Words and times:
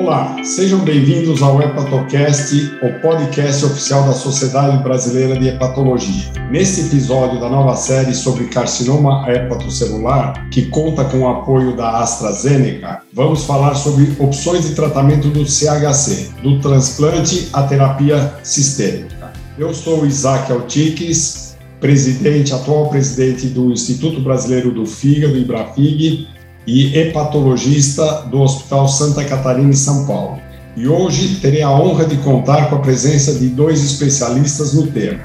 Olá, 0.00 0.36
sejam 0.44 0.78
bem-vindos 0.84 1.42
ao 1.42 1.60
Hepatocast, 1.60 2.54
o 2.80 3.00
podcast 3.00 3.64
oficial 3.64 4.06
da 4.06 4.12
Sociedade 4.12 4.80
Brasileira 4.80 5.36
de 5.36 5.48
Hepatologia. 5.48 6.32
Neste 6.52 6.82
episódio 6.82 7.40
da 7.40 7.48
nova 7.48 7.74
série 7.74 8.14
sobre 8.14 8.44
carcinoma 8.44 9.28
hepatocelular, 9.28 10.48
que 10.50 10.66
conta 10.66 11.04
com 11.04 11.18
o 11.18 11.28
apoio 11.28 11.76
da 11.76 11.98
AstraZeneca, 11.98 13.02
vamos 13.12 13.44
falar 13.44 13.74
sobre 13.74 14.14
opções 14.20 14.68
de 14.68 14.76
tratamento 14.76 15.30
do 15.30 15.44
CHC, 15.44 16.30
do 16.44 16.60
transplante 16.60 17.48
à 17.52 17.64
terapia 17.64 18.34
sistêmica. 18.44 19.32
Eu 19.58 19.74
sou 19.74 20.06
Isaac 20.06 20.52
Altiques, 20.52 21.56
presidente, 21.80 22.54
atual 22.54 22.88
presidente 22.88 23.48
do 23.48 23.72
Instituto 23.72 24.20
Brasileiro 24.20 24.70
do 24.70 24.86
Fígado, 24.86 25.36
IBRAFIG, 25.36 26.37
e 26.68 26.94
hepatologista 26.98 28.26
do 28.30 28.42
Hospital 28.42 28.86
Santa 28.88 29.24
Catarina 29.24 29.70
em 29.70 29.72
São 29.72 30.04
Paulo. 30.04 30.38
E 30.76 30.86
hoje 30.86 31.36
terei 31.36 31.62
a 31.62 31.70
honra 31.70 32.04
de 32.04 32.18
contar 32.18 32.68
com 32.68 32.76
a 32.76 32.80
presença 32.80 33.32
de 33.32 33.48
dois 33.48 33.82
especialistas 33.82 34.74
no 34.74 34.86
tema. 34.88 35.20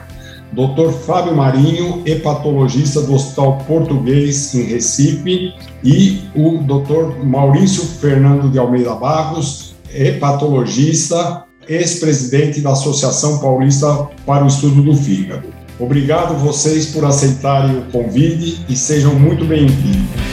Dr. 0.54 0.94
Fábio 1.06 1.36
Marinho, 1.36 2.02
hepatologista 2.06 3.02
do 3.02 3.14
Hospital 3.14 3.58
Português 3.68 4.56
em 4.56 4.64
Recife, 4.64 5.54
e 5.84 6.22
o 6.34 6.60
Dr. 6.60 7.26
Maurício 7.26 7.84
Fernando 7.84 8.50
de 8.50 8.58
Almeida 8.58 8.96
Barros, 8.96 9.76
hepatologista, 9.94 11.44
ex-presidente 11.68 12.62
da 12.62 12.72
Associação 12.72 13.40
Paulista 13.40 14.08
para 14.26 14.46
o 14.46 14.48
Estudo 14.48 14.82
do 14.82 14.96
Fígado. 14.96 15.50
Obrigado 15.78 16.38
vocês 16.38 16.86
por 16.86 17.04
aceitarem 17.04 17.80
o 17.80 17.92
convite 17.92 18.64
e 18.70 18.78
sejam 18.78 19.14
muito 19.16 19.44
bem-vindos. 19.44 20.33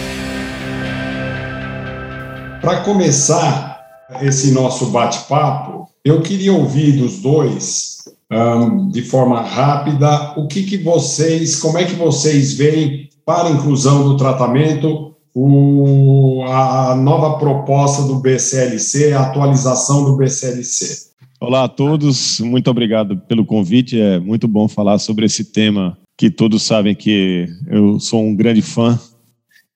Para 2.60 2.80
começar 2.80 3.80
esse 4.20 4.52
nosso 4.52 4.86
bate-papo, 4.90 5.88
eu 6.04 6.20
queria 6.20 6.52
ouvir 6.52 6.92
dos 6.92 7.18
dois, 7.20 8.04
um, 8.30 8.88
de 8.88 9.02
forma 9.02 9.40
rápida, 9.40 10.34
o 10.36 10.46
que, 10.46 10.64
que 10.64 10.76
vocês, 10.76 11.56
como 11.56 11.78
é 11.78 11.84
que 11.84 11.94
vocês 11.94 12.52
veem 12.52 13.08
para 13.24 13.48
a 13.48 13.52
inclusão 13.52 14.04
do 14.04 14.16
tratamento 14.16 15.14
o, 15.34 16.42
a 16.46 16.94
nova 16.96 17.38
proposta 17.38 18.02
do 18.02 18.16
BCLC, 18.16 19.12
a 19.12 19.22
atualização 19.22 20.04
do 20.04 20.16
BCLC. 20.16 21.10
Olá 21.40 21.64
a 21.64 21.68
todos, 21.68 22.40
muito 22.40 22.70
obrigado 22.70 23.16
pelo 23.16 23.46
convite. 23.46 23.98
É 23.98 24.18
muito 24.18 24.46
bom 24.46 24.68
falar 24.68 24.98
sobre 24.98 25.24
esse 25.24 25.44
tema 25.44 25.96
que 26.18 26.30
todos 26.30 26.62
sabem 26.62 26.94
que 26.94 27.48
eu 27.66 27.98
sou 27.98 28.22
um 28.22 28.34
grande 28.34 28.60
fã 28.60 28.98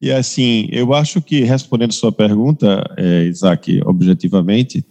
e 0.05 0.13
assim, 0.13 0.69
eu 0.71 0.93
acho 0.93 1.23
que, 1.23 1.41
respondendo 1.45 1.93
sua 1.93 2.13
pergunta, 2.13 2.85
é, 2.99 3.25
Isaac, 3.25 3.81
objetivamente, 3.87 4.85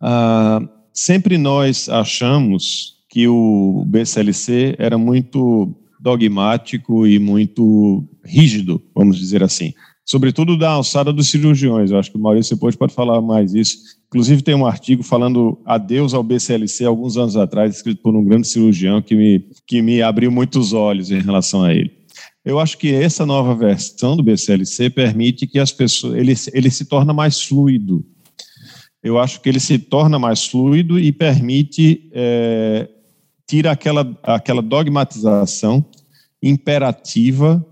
ah, 0.00 0.58
sempre 0.90 1.36
nós 1.36 1.86
achamos 1.90 2.94
que 3.10 3.28
o 3.28 3.84
BCLC 3.86 4.74
era 4.78 4.96
muito 4.96 5.74
dogmático 6.00 7.06
e 7.06 7.18
muito 7.18 8.08
rígido, 8.24 8.80
vamos 8.94 9.18
dizer 9.18 9.42
assim. 9.42 9.74
Sobretudo 10.02 10.56
da 10.56 10.70
alçada 10.70 11.12
dos 11.12 11.28
cirurgiões. 11.28 11.90
Eu 11.90 11.98
acho 11.98 12.10
que 12.10 12.16
o 12.16 12.20
Maurício 12.20 12.56
depois 12.56 12.74
pode 12.74 12.94
falar 12.94 13.20
mais 13.20 13.54
isso. 13.54 13.76
Inclusive, 14.08 14.42
tem 14.42 14.54
um 14.54 14.66
artigo 14.66 15.02
falando 15.02 15.60
adeus 15.66 16.14
ao 16.14 16.22
BCLC 16.22 16.86
alguns 16.86 17.18
anos 17.18 17.36
atrás, 17.36 17.76
escrito 17.76 18.02
por 18.02 18.16
um 18.16 18.24
grande 18.24 18.48
cirurgião 18.48 19.02
que 19.02 19.14
me, 19.14 19.44
que 19.66 19.82
me 19.82 20.00
abriu 20.00 20.30
muitos 20.30 20.72
olhos 20.72 21.10
em 21.10 21.20
relação 21.20 21.62
a 21.62 21.74
ele. 21.74 22.01
Eu 22.44 22.58
acho 22.58 22.76
que 22.76 22.92
essa 22.92 23.24
nova 23.24 23.54
versão 23.54 24.16
do 24.16 24.22
BCLC 24.22 24.90
permite 24.90 25.46
que 25.46 25.58
as 25.58 25.70
pessoas 25.70 26.14
ele, 26.16 26.34
ele 26.52 26.70
se 26.70 26.84
torna 26.84 27.12
mais 27.12 27.40
fluido. 27.42 28.04
Eu 29.02 29.18
acho 29.18 29.40
que 29.40 29.48
ele 29.48 29.60
se 29.60 29.78
torna 29.78 30.18
mais 30.18 30.46
fluido 30.46 30.98
e 30.98 31.12
permite 31.12 32.08
é, 32.12 32.88
tira 33.46 33.70
aquela 33.70 34.18
aquela 34.22 34.62
dogmatização 34.62 35.84
imperativa 36.42 37.64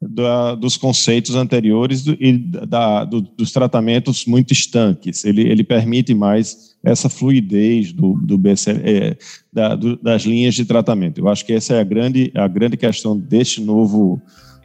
da, 0.00 0.54
dos 0.54 0.76
conceitos 0.76 1.34
anteriores 1.34 2.04
do, 2.04 2.12
e 2.20 2.36
da, 2.38 3.04
do, 3.04 3.20
dos 3.22 3.50
tratamentos 3.50 4.26
muito 4.26 4.52
estanques. 4.52 5.24
Ele, 5.24 5.42
ele 5.42 5.64
permite 5.64 6.14
mais 6.14 6.67
essa 6.90 7.08
fluidez 7.08 7.92
do, 7.92 8.14
do 8.14 8.38
BCL, 8.38 8.80
é, 8.84 9.16
da, 9.52 9.74
do, 9.74 9.96
das 9.96 10.22
linhas 10.22 10.54
de 10.54 10.64
tratamento. 10.64 11.20
Eu 11.20 11.28
acho 11.28 11.44
que 11.44 11.52
essa 11.52 11.74
é 11.74 11.80
a 11.80 11.84
grande, 11.84 12.30
a 12.34 12.48
grande 12.48 12.76
questão 12.76 13.16
deste 13.16 13.60
novo, 13.60 14.20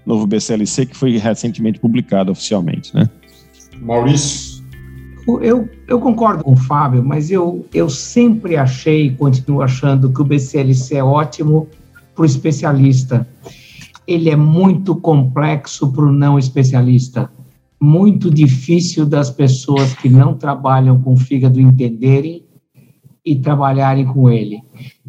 novo 0.06 0.26
BCLC 0.28 0.86
que 0.86 0.96
foi 0.96 1.18
recentemente 1.18 1.80
publicado 1.80 2.32
oficialmente. 2.32 2.94
Né? 2.96 3.10
Maurício? 3.82 4.64
Eu, 5.42 5.70
eu 5.88 6.00
concordo 6.00 6.44
com 6.44 6.52
o 6.52 6.58
Fábio, 6.58 7.04
mas 7.04 7.32
eu, 7.32 7.66
eu 7.74 7.90
sempre 7.90 8.58
achei 8.58 9.08
e 9.08 9.16
continuo 9.16 9.62
achando 9.62 10.12
que 10.12 10.22
o 10.22 10.26
BCLC 10.26 10.98
é 10.98 11.04
ótimo 11.04 11.68
para 12.14 12.24
o 12.24 12.26
especialista 12.26 13.26
ele 14.08 14.30
é 14.30 14.36
muito 14.36 14.96
complexo 14.96 15.92
para 15.92 16.06
o 16.06 16.12
não 16.12 16.38
especialista, 16.38 17.32
muito 17.84 18.32
difícil 18.32 19.06
das 19.06 19.30
pessoas 19.30 19.94
que 19.94 20.08
não 20.08 20.38
trabalham 20.38 21.02
com 21.02 21.18
fígado 21.18 21.60
entenderem 21.60 22.46
e 23.26 23.36
trabalharem 23.36 24.06
com 24.06 24.30
ele. 24.30 24.64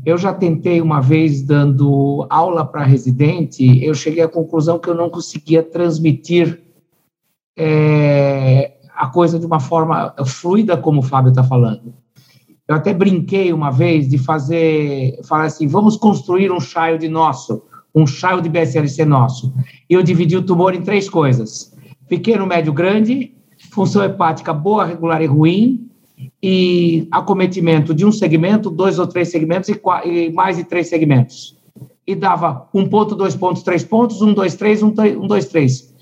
Eu 0.04 0.18
já 0.18 0.34
tentei 0.34 0.80
uma 0.80 1.00
vez 1.00 1.40
dando 1.40 2.26
aula 2.28 2.64
para 2.64 2.82
residente, 2.82 3.80
eu 3.80 3.94
cheguei 3.94 4.24
à 4.24 4.28
conclusão 4.28 4.80
que 4.80 4.90
eu 4.90 4.94
não 4.94 5.08
conseguia 5.08 5.62
transmitir 5.62 6.64
é, 7.56 8.72
a 8.96 9.06
coisa 9.06 9.38
de 9.38 9.46
uma 9.46 9.60
forma 9.60 10.12
fluida, 10.26 10.76
como 10.76 10.98
o 10.98 11.04
Fábio 11.04 11.28
está 11.28 11.44
falando. 11.44 11.94
Eu 12.66 12.74
até 12.74 12.92
brinquei 12.92 13.52
uma 13.52 13.70
vez 13.70 14.08
de 14.08 14.18
fazer, 14.18 15.20
falar 15.22 15.44
assim, 15.44 15.68
vamos 15.68 15.96
construir 15.96 16.50
um 16.50 16.58
child 16.58 17.08
nosso 17.08 17.62
um 17.94 18.06
child 18.06 18.48
BSLC 18.48 19.04
nosso. 19.04 19.54
Eu 19.88 20.02
dividi 20.02 20.36
o 20.36 20.42
tumor 20.42 20.74
em 20.74 20.82
três 20.82 21.08
coisas: 21.08 21.73
pequeno, 22.08 22.46
médio, 22.46 22.72
grande, 22.72 23.34
função 23.70 24.04
hepática 24.04 24.52
boa, 24.52 24.84
regular 24.84 25.22
e 25.22 25.26
ruim, 25.26 25.90
e 26.42 27.08
acometimento 27.10 27.94
de 27.94 28.04
um 28.04 28.12
segmento, 28.12 28.70
dois 28.70 28.98
ou 28.98 29.06
três 29.06 29.30
segmentos 29.30 29.68
e, 29.68 29.80
e 30.04 30.32
mais 30.32 30.56
de 30.56 30.64
três 30.64 30.88
segmentos. 30.88 31.56
E 32.06 32.14
dava 32.14 32.68
um 32.74 32.88
ponto, 32.88 33.14
dois 33.14 33.34
pontos, 33.34 33.62
três 33.62 33.82
pontos, 33.82 34.20
um, 34.20 34.32
dois, 34.32 34.54
três, 34.54 34.82
um, 34.82 34.88
um 34.88 35.26
dois, 35.26 35.46
três. 35.46 35.94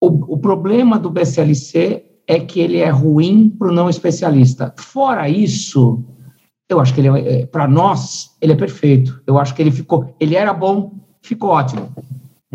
O, 0.00 0.34
o 0.34 0.38
problema 0.38 0.98
do 0.98 1.10
BCLC 1.10 2.04
é 2.26 2.40
que 2.40 2.60
ele 2.60 2.78
é 2.78 2.90
ruim 2.90 3.48
para 3.48 3.68
o 3.68 3.72
não 3.72 3.88
especialista. 3.88 4.74
Fora 4.76 5.28
isso, 5.28 6.04
eu 6.68 6.80
acho 6.80 6.92
que 6.92 7.00
ele, 7.00 7.08
é, 7.08 7.42
é 7.42 7.46
para 7.46 7.68
nós, 7.68 8.36
ele 8.40 8.52
é 8.52 8.56
perfeito. 8.56 9.22
Eu 9.26 9.38
acho 9.38 9.54
que 9.54 9.62
ele 9.62 9.70
ficou, 9.70 10.14
ele 10.18 10.34
era 10.34 10.52
bom, 10.52 10.92
ficou 11.22 11.50
ótimo. 11.50 11.88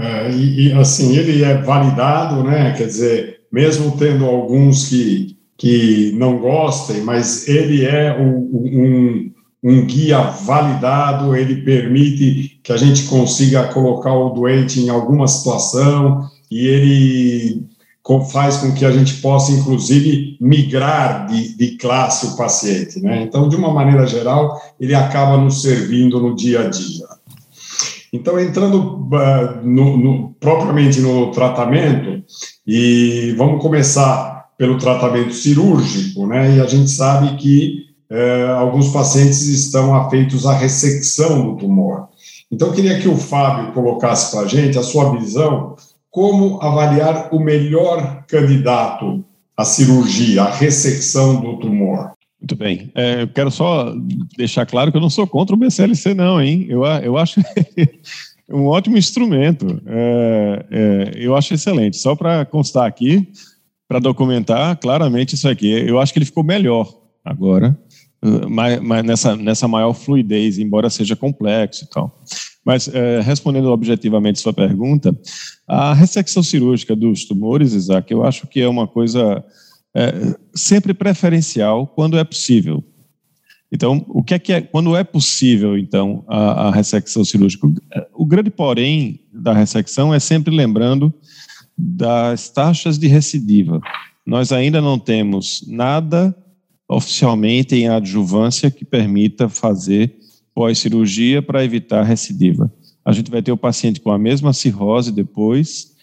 É, 0.02 0.32
e, 0.32 0.68
e, 0.68 0.74
assim, 0.74 1.16
ele 1.16 1.44
é 1.44 1.62
validado, 1.62 2.44
né? 2.44 2.74
Quer 2.76 2.88
dizer, 2.88 3.42
mesmo 3.52 3.96
tendo 3.98 4.26
alguns 4.26 4.90
que, 4.90 5.38
que 5.58 6.12
não 6.18 6.40
gostem, 6.40 7.02
mas 7.02 7.48
ele 7.48 7.86
é 7.86 8.18
um, 8.18 8.38
um, 8.38 9.32
um 9.64 9.86
guia 9.86 10.22
validado, 10.22 11.36
ele 11.36 11.62
permite 11.62 12.60
que 12.64 12.74
a 12.74 12.78
gente 12.78 13.04
consiga 13.04 13.68
colocar 13.68 14.14
o 14.14 14.30
doente 14.30 14.80
em 14.80 14.90
alguma 14.90 15.28
situação 15.28 16.28
e 16.50 16.68
ele 16.68 17.72
faz 18.32 18.58
com 18.58 18.74
que 18.74 18.84
a 18.84 18.92
gente 18.92 19.22
possa, 19.22 19.52
inclusive, 19.52 20.36
migrar 20.42 21.28
de, 21.28 21.56
de 21.56 21.78
classe 21.78 22.28
o 22.28 22.36
paciente. 22.36 23.00
Né? 23.00 23.24
Então, 23.24 23.48
de 23.48 23.56
uma 23.56 23.72
maneira 23.72 24.06
geral, 24.06 24.60
ele 24.80 24.94
acaba 24.94 25.38
nos 25.38 25.62
servindo 25.62 26.20
no 26.20 26.36
dia 26.36 26.62
a 26.62 26.70
dia. 26.70 27.06
Então, 28.14 28.40
entrando 28.40 29.08
uh, 29.08 29.66
no, 29.66 29.98
no, 29.98 30.36
propriamente 30.40 31.00
no 31.00 31.32
tratamento, 31.32 32.24
e 32.68 33.34
vamos 33.38 33.62
começar 33.62 34.50
pelo 34.58 34.78
tratamento 34.78 35.34
cirúrgico, 35.34 36.28
né? 36.28 36.58
E 36.58 36.62
a 36.62 36.66
gente 36.66 36.92
sabe 36.92 37.38
que 37.38 37.86
uh, 38.12 38.52
alguns 38.58 38.90
pacientes 38.90 39.48
estão 39.48 39.96
afeitos 39.96 40.46
à 40.46 40.54
ressecção 40.54 41.42
do 41.42 41.58
tumor. 41.58 42.10
Então, 42.52 42.68
eu 42.68 42.74
queria 42.74 43.00
que 43.00 43.08
o 43.08 43.16
Fábio 43.16 43.72
colocasse 43.72 44.32
para 44.32 44.42
a 44.42 44.48
gente 44.48 44.78
a 44.78 44.84
sua 44.84 45.18
visão 45.18 45.76
como 46.10 46.62
avaliar 46.62 47.30
o 47.32 47.40
melhor 47.40 48.26
candidato 48.28 49.24
à 49.56 49.64
cirurgia, 49.64 50.44
à 50.44 50.52
ressecção 50.52 51.40
do 51.40 51.58
tumor? 51.58 52.12
Muito 52.42 52.56
bem. 52.56 52.92
É, 52.96 53.22
eu 53.22 53.28
quero 53.28 53.52
só 53.52 53.94
deixar 54.36 54.66
claro 54.66 54.92
que 54.92 54.98
eu 54.98 55.02
não 55.02 55.12
sou 55.12 55.28
contra 55.28 55.56
o 55.56 55.60
BCLC, 55.60 56.16
não, 56.16 56.42
hein? 56.42 56.66
Eu, 56.68 56.84
eu 56.84 57.16
acho 57.16 57.40
um 58.50 58.66
ótimo 58.66 58.98
instrumento. 58.98 59.80
É, 59.86 60.66
é, 60.72 61.12
eu 61.16 61.36
acho 61.36 61.54
excelente. 61.54 61.98
Só 61.98 62.16
para 62.16 62.44
constar 62.46 62.88
aqui, 62.88 63.28
para 63.88 64.00
documentar 64.00 64.76
claramente 64.78 65.36
isso 65.36 65.48
aqui, 65.48 65.70
eu 65.70 66.00
acho 66.00 66.12
que 66.12 66.18
ele 66.18 66.26
ficou 66.26 66.44
melhor 66.44 66.92
agora, 67.24 67.78
mas, 68.50 68.80
mas 68.80 69.04
nessa, 69.04 69.36
nessa 69.36 69.68
maior 69.68 69.94
fluidez, 69.94 70.58
embora 70.58 70.90
seja 70.90 71.16
complexo 71.16 71.86
e 71.86 71.90
tal. 71.90 72.24
Mas, 72.66 72.88
é, 72.88 73.22
respondendo 73.22 73.70
objetivamente 73.70 74.40
sua 74.40 74.54
pergunta, 74.54 75.16
a 75.68 75.94
ressecção 75.94 76.42
cirúrgica 76.42 76.96
dos 76.96 77.26
tumores, 77.26 77.74
Isaac, 77.74 78.12
eu 78.12 78.24
acho 78.24 78.48
que 78.48 78.62
é 78.62 78.68
uma 78.68 78.88
coisa 78.88 79.44
é, 79.96 80.36
sempre 80.54 80.94
preferencial 80.94 81.88
quando 81.88 82.18
é 82.18 82.24
possível. 82.24 82.84
Então, 83.72 84.06
o 84.10 84.22
que 84.22 84.34
é 84.34 84.40
que 84.40 84.52
é, 84.52 84.62
quando 84.62 84.96
é 84.98 85.04
possível, 85.04 85.78
então, 85.78 86.26
a, 86.28 86.68
a 86.68 86.72
ressecção 86.72 87.24
cirúrgica? 87.24 87.68
O 88.14 88.26
grande 88.26 88.50
porém 88.50 89.22
da 89.32 89.54
ressecção 89.54 90.14
é 90.14 90.20
sempre 90.20 90.54
lembrando 90.54 91.14
das 91.78 92.50
taxas 92.50 93.00
de 93.00 93.08
recidiva. 93.08 93.80
Nós 94.26 94.52
ainda 94.52 94.82
não 94.82 95.00
temos 95.00 95.64
nada 95.68 96.36
oficialmente 96.88 97.74
em 97.76 97.88
adjuvância 97.88 98.70
que 98.70 98.84
permita 98.84 99.48
fazer 99.48 100.14
pós-cirurgia 100.54 101.42
para 101.42 101.64
evitar 101.64 102.04
recidiva. 102.04 102.72
A 103.06 103.14
gente 103.14 103.32
vai 103.32 103.42
ter 103.42 103.54
o 103.54 103.58
paciente 103.58 104.02
com 104.02 104.12
a 104.12 104.20
mesma 104.20 104.52
cirrose 104.52 105.12
depois, 105.12 105.94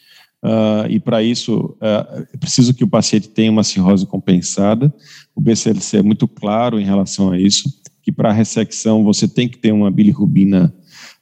Uh, 0.44 0.86
e 0.88 1.00
para 1.00 1.22
isso 1.22 1.76
uh, 1.82 2.26
é 2.32 2.36
preciso 2.36 2.72
que 2.72 2.84
o 2.84 2.88
paciente 2.88 3.28
tenha 3.28 3.50
uma 3.50 3.64
cirrose 3.64 4.06
compensada. 4.06 4.92
O 5.34 5.40
BCLC 5.40 5.98
é 5.98 6.02
muito 6.02 6.28
claro 6.28 6.78
em 6.78 6.84
relação 6.84 7.32
a 7.32 7.38
isso, 7.38 7.68
que 8.02 8.12
para 8.12 8.30
a 8.30 8.32
ressecção 8.32 9.02
você 9.02 9.26
tem 9.26 9.48
que 9.48 9.58
ter 9.58 9.72
uma 9.72 9.90
bilirrubina 9.90 10.72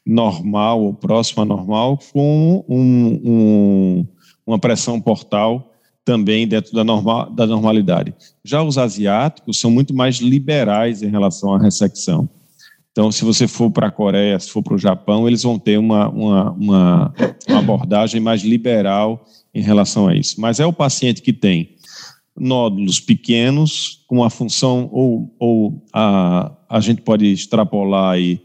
normal 0.05 0.83
ou 0.83 0.95
próxima 0.95 1.43
a 1.43 1.47
normal, 1.47 1.99
com 2.13 2.65
um, 2.69 3.21
um, 3.25 4.07
uma 4.47 4.59
pressão 4.59 5.01
portal 5.01 5.73
também 6.05 6.47
dentro 6.47 6.73
da, 6.73 6.85
normal, 6.85 7.29
da 7.31 7.47
normalidade. 7.47 8.15
Já 8.45 8.63
os 8.63 8.79
asiáticos 8.79 9.59
são 9.59 9.71
muito 9.71 9.93
mais 9.93 10.19
liberais 10.19 11.03
em 11.03 11.09
relação 11.09 11.53
à 11.53 11.59
ressecção. 11.59 12.29
Então, 12.97 13.13
se 13.13 13.27
você 13.27 13.47
for 13.47 13.71
para 13.71 13.89
a 13.89 13.91
Coreia, 13.91 14.41
se 14.41 14.51
for 14.51 14.63
para 14.63 14.73
o 14.73 14.79
Japão, 14.79 15.29
eles 15.29 15.43
vão 15.43 15.59
ter 15.59 15.77
uma, 15.77 16.09
uma, 16.09 16.53
uma, 16.53 17.15
uma, 17.47 17.59
abordagem 17.59 18.23
mais 18.23 18.41
liberal 18.41 19.23
em 19.55 19.61
relação 19.61 20.09
a 20.09 20.17
isso. 20.17 20.41
Mas 20.41 20.61
é 20.61 20.65
o 20.65 20.73
paciente 20.73 21.21
que 21.21 21.31
tem 21.31 21.77
nódulos 22.35 22.99
pequenos, 22.99 24.03
com 24.07 24.25
a 24.25 24.31
função, 24.31 24.89
ou, 24.91 25.31
ou 25.39 25.85
a, 25.93 26.51
a 26.71 26.81
gente 26.81 27.03
pode 27.03 27.31
extrapolar 27.31 28.15
aí 28.15 28.41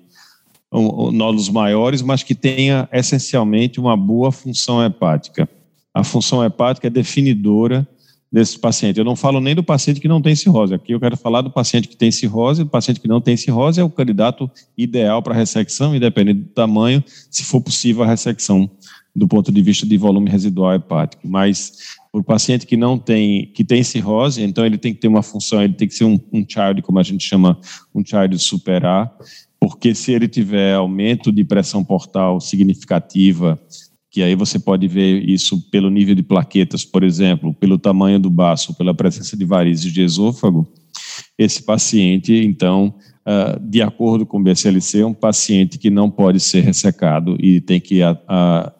nódulos 1.13 1.47
maiores, 1.47 2.01
mas 2.01 2.21
que 2.21 2.35
tenha 2.35 2.89
essencialmente 2.91 3.79
uma 3.79 3.95
boa 3.95 4.33
função 4.33 4.83
hepática. 4.83 5.47
A 5.93 6.03
função 6.03 6.43
hepática 6.43 6.87
é 6.87 6.89
definidora 6.89 7.87
desse 8.31 8.57
paciente. 8.57 8.97
Eu 8.97 9.03
não 9.03 9.15
falo 9.15 9.41
nem 9.41 9.53
do 9.53 9.63
paciente 9.63 9.99
que 9.99 10.07
não 10.07 10.21
tem 10.21 10.35
cirrose. 10.35 10.73
Aqui 10.73 10.93
eu 10.93 10.99
quero 10.99 11.17
falar 11.17 11.41
do 11.41 11.51
paciente 11.51 11.87
que 11.87 11.97
tem 11.97 12.11
cirrose. 12.11 12.61
O 12.61 12.65
paciente 12.65 12.99
que 12.99 13.07
não 13.07 13.19
tem 13.19 13.35
cirrose 13.35 13.81
é 13.81 13.83
o 13.83 13.89
candidato 13.89 14.49
ideal 14.77 15.21
para 15.21 15.33
ressecção, 15.33 15.93
independente 15.95 16.41
do 16.41 16.49
tamanho, 16.49 17.03
se 17.29 17.43
for 17.43 17.59
possível 17.59 18.03
a 18.03 18.07
ressecção 18.07 18.69
do 19.13 19.27
ponto 19.27 19.51
de 19.51 19.61
vista 19.61 19.85
de 19.85 19.97
volume 19.97 20.29
residual 20.29 20.73
hepático. 20.73 21.27
Mas 21.27 21.97
o 22.13 22.23
paciente 22.23 22.65
que 22.65 22.77
não 22.77 22.97
tem, 22.97 23.47
que 23.47 23.63
tem 23.63 23.83
cirrose, 23.83 24.41
então 24.41 24.65
ele 24.65 24.77
tem 24.77 24.93
que 24.93 25.01
ter 25.01 25.09
uma 25.09 25.21
função, 25.21 25.61
ele 25.61 25.73
tem 25.73 25.87
que 25.87 25.93
ser 25.93 26.05
um, 26.05 26.19
um 26.31 26.45
child, 26.47 26.81
como 26.81 26.99
a 26.99 27.03
gente 27.03 27.25
chama, 27.25 27.59
um 27.93 28.03
child 28.05 28.37
superar, 28.39 29.11
porque 29.59 29.93
se 29.93 30.11
ele 30.13 30.27
tiver 30.27 30.73
aumento 30.73 31.31
de 31.31 31.43
pressão 31.43 31.83
portal 31.83 32.39
significativa, 32.39 33.59
que 34.11 34.21
aí 34.21 34.35
você 34.35 34.59
pode 34.59 34.89
ver 34.89 35.27
isso 35.27 35.69
pelo 35.71 35.89
nível 35.89 36.13
de 36.13 36.21
plaquetas, 36.21 36.83
por 36.83 37.01
exemplo, 37.01 37.53
pelo 37.53 37.79
tamanho 37.79 38.19
do 38.19 38.29
baço, 38.29 38.75
pela 38.75 38.93
presença 38.93 39.37
de 39.37 39.45
varizes 39.45 39.91
de 39.91 40.01
esôfago, 40.01 40.67
esse 41.37 41.63
paciente, 41.63 42.33
então, 42.33 42.93
uh, 43.25 43.57
de 43.61 43.81
acordo 43.81 44.25
com 44.25 44.37
o 44.37 44.43
BCLC, 44.43 44.99
é 44.99 45.05
um 45.05 45.13
paciente 45.13 45.77
que 45.77 45.89
não 45.89 46.11
pode 46.11 46.41
ser 46.41 46.59
ressecado 46.59 47.37
e 47.39 47.61
tem 47.61 47.79
que 47.79 48.01
a, 48.01 48.19
a, 48.27 48.73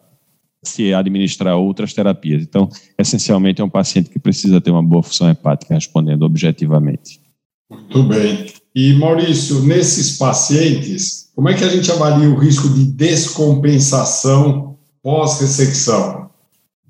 se 0.62 0.92
administrar 0.92 1.56
outras 1.56 1.94
terapias. 1.94 2.42
Então, 2.42 2.68
essencialmente, 2.98 3.62
é 3.62 3.64
um 3.64 3.70
paciente 3.70 4.10
que 4.10 4.18
precisa 4.18 4.60
ter 4.60 4.70
uma 4.70 4.82
boa 4.82 5.02
função 5.02 5.30
hepática, 5.30 5.72
respondendo 5.72 6.24
objetivamente. 6.24 7.20
Muito 7.70 8.02
bem. 8.02 8.46
E, 8.74 8.92
Maurício, 8.94 9.62
nesses 9.62 10.18
pacientes, 10.18 11.30
como 11.34 11.48
é 11.48 11.54
que 11.54 11.64
a 11.64 11.68
gente 11.68 11.90
avalia 11.90 12.28
o 12.28 12.38
risco 12.38 12.68
de 12.68 12.84
descompensação 12.84 14.71
pós-ressecção? 15.02 16.30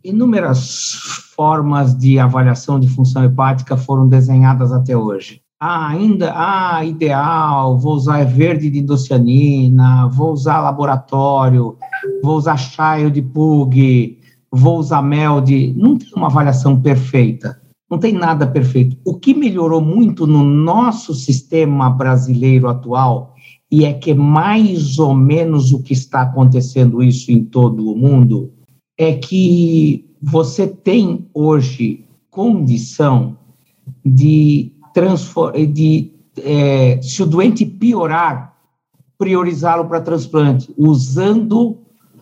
Inúmeras 0.05 0.93
formas 1.35 1.97
de 1.97 2.19
avaliação 2.19 2.79
de 2.79 2.88
função 2.88 3.25
hepática 3.25 3.76
foram 3.76 4.09
desenhadas 4.09 4.73
até 4.73 4.97
hoje. 4.97 5.41
Ah, 5.61 5.88
ainda, 5.88 6.32
ah, 6.35 6.85
ideal, 6.85 7.79
vou 7.79 7.94
usar 7.94 8.25
verde 8.25 8.69
de 8.69 8.81
indocianina, 8.81 10.09
vou 10.09 10.32
usar 10.32 10.61
laboratório, 10.61 11.76
vou 12.23 12.37
usar 12.37 12.56
chaio 12.56 13.12
de 13.12 13.23
PUG, 13.23 14.19
vou 14.50 14.79
usar 14.79 15.03
mel 15.03 15.41
de... 15.41 15.73
Não 15.76 15.97
tem 15.97 16.08
uma 16.17 16.26
avaliação 16.26 16.81
perfeita, 16.82 17.62
não 17.88 17.97
tem 17.97 18.12
nada 18.12 18.44
perfeito. 18.44 18.97
O 19.05 19.15
que 19.15 19.32
melhorou 19.32 19.81
muito 19.81 20.26
no 20.26 20.43
nosso 20.43 21.15
sistema 21.15 21.88
brasileiro 21.88 22.69
atual 22.69 23.31
e 23.73 23.87
é 23.87 23.95
que 23.95 24.13
mais 24.13 24.99
ou 24.99 25.15
menos 25.15 25.73
o 25.73 25.83
que 25.83 25.95
está 25.95 26.21
acontecendo 26.21 27.03
isso 27.03 27.33
em 27.33 27.43
todo 27.43 27.91
o 27.91 27.97
mundo 27.97 28.53
é 28.99 29.15
que 29.15 30.05
você 30.21 30.69
tem 30.69 31.27
hoje 31.33 32.05
condição 32.31 33.39
de 34.05 34.71
de 35.73 36.13
é, 36.45 37.01
se 37.01 37.23
o 37.23 37.27
doente 37.27 37.65
piorar, 37.65 38.55
priorizá-lo 39.17 39.87
para 39.87 40.03
transplante, 40.03 40.73
usando 40.77 41.79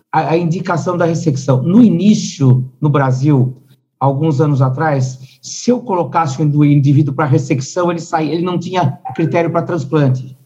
a, 0.09 0.29
a, 0.29 0.37
indicação 0.37 0.97
da 0.97 1.03
ressecção. 1.03 1.61
No 1.61 1.81
início, 1.81 2.71
no 2.79 2.89
Brasil, 2.89 3.57
alguns 3.99 4.39
anos 4.39 4.61
atrás, 4.61 5.19
se 5.41 5.69
eu 5.69 5.81
colocasse 5.81 6.41
o 6.41 6.65
indivíduo 6.65 7.13
para 7.13 7.25
ressecção, 7.25 7.91
ele 7.91 7.99
saía, 7.99 8.33
ele 8.33 8.43
não 8.43 8.57
tinha 8.57 8.99
critério 9.13 9.51
para 9.51 9.63
transplante. 9.63 10.37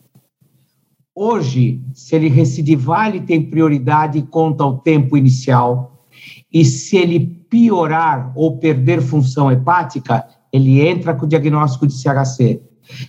Hoje, 1.17 1.81
se 1.93 2.13
ele 2.13 2.27
recidivar, 2.27 3.07
ele 3.07 3.21
tem 3.21 3.41
prioridade 3.41 4.17
e 4.17 4.21
conta 4.21 4.65
o 4.65 4.79
tempo 4.79 5.15
inicial. 5.15 6.05
E 6.53 6.65
se 6.65 6.97
ele 6.97 7.21
piorar 7.49 8.33
ou 8.35 8.57
perder 8.57 9.01
função 9.01 9.49
hepática, 9.49 10.27
ele 10.51 10.85
entra 10.85 11.15
com 11.15 11.25
o 11.25 11.29
diagnóstico 11.29 11.87
de 11.87 11.93
CHC. 11.93 12.61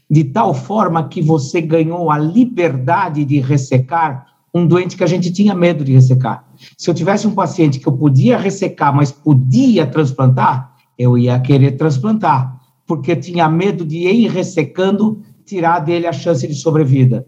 De 0.08 0.22
tal 0.22 0.54
forma 0.54 1.08
que 1.08 1.20
você 1.20 1.60
ganhou 1.60 2.08
a 2.08 2.16
liberdade 2.16 3.24
de 3.24 3.40
ressecar 3.40 4.24
um 4.54 4.64
doente 4.64 4.96
que 4.96 5.02
a 5.02 5.08
gente 5.08 5.32
tinha 5.32 5.52
medo 5.52 5.84
de 5.84 5.92
ressecar. 5.92 6.46
Se 6.78 6.88
eu 6.88 6.94
tivesse 6.94 7.26
um 7.26 7.34
paciente 7.34 7.80
que 7.80 7.88
eu 7.88 7.92
podia 7.92 8.38
ressecar, 8.38 8.94
mas 8.94 9.10
podia 9.10 9.84
transplantar, 9.84 10.72
eu 10.96 11.18
ia 11.18 11.40
querer 11.40 11.72
transplantar, 11.72 12.58
porque 12.86 13.10
eu 13.10 13.20
tinha 13.20 13.48
medo 13.48 13.84
de 13.84 13.98
ir 13.98 14.30
ressecando, 14.30 15.20
tirar 15.44 15.80
dele 15.80 16.06
a 16.06 16.12
chance 16.12 16.46
de 16.46 16.54
sobrevida. 16.54 17.26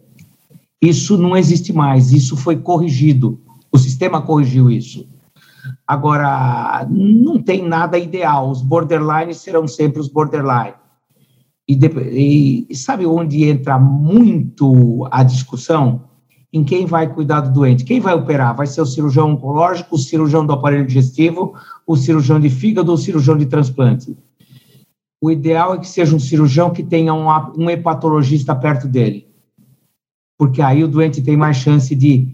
Isso 0.81 1.19
não 1.19 1.37
existe 1.37 1.73
mais, 1.73 2.13
isso 2.13 2.37
foi 2.37 2.57
corrigido, 2.57 3.41
o 3.71 3.79
sistema 3.79 4.23
corrigiu 4.23 4.71
isso. 4.71 5.09
Agora, 5.87 6.87
não 6.89 7.43
tem 7.43 7.67
nada 7.67 7.99
ideal, 7.99 8.49
os 8.49 8.63
borderlines 8.63 9.39
serão 9.39 9.67
sempre 9.67 10.01
os 10.01 10.09
borderline. 10.09 10.75
E, 11.69 12.67
e, 12.71 12.77
sabe 12.77 13.05
onde 13.05 13.45
entra 13.45 13.79
muito 13.79 15.07
a 15.11 15.23
discussão? 15.23 16.05
Em 16.51 16.65
quem 16.65 16.87
vai 16.87 17.13
cuidar 17.13 17.41
do 17.41 17.53
doente? 17.53 17.85
Quem 17.85 18.01
vai 18.01 18.15
operar? 18.15 18.57
Vai 18.57 18.67
ser 18.67 18.81
o 18.81 18.87
cirurgião 18.87 19.33
oncológico, 19.33 19.97
o 19.97 19.99
cirurgião 19.99 20.47
do 20.47 20.53
aparelho 20.53 20.87
digestivo, 20.87 21.53
o 21.87 21.95
cirurgião 21.95 22.41
de 22.41 22.49
fígado 22.49 22.91
ou 22.91 22.95
o 22.95 22.99
cirurgião 22.99 23.37
de 23.37 23.45
transplante? 23.45 24.17
O 25.21 25.31
ideal 25.31 25.75
é 25.75 25.79
que 25.79 25.89
seja 25.89 26.17
um 26.17 26.21
cirurgião 26.21 26.71
que 26.71 26.83
tenha 26.83 27.13
um, 27.13 27.27
um 27.59 27.69
hepatologista 27.69 28.55
perto 28.55 28.89
dele 28.89 29.28
porque 30.39 30.63
aí 30.63 30.85
o 30.85 30.89
doente 30.89 31.21
tem 31.21 31.37
mais 31.37 31.57
chance 31.57 31.93
de, 31.95 32.29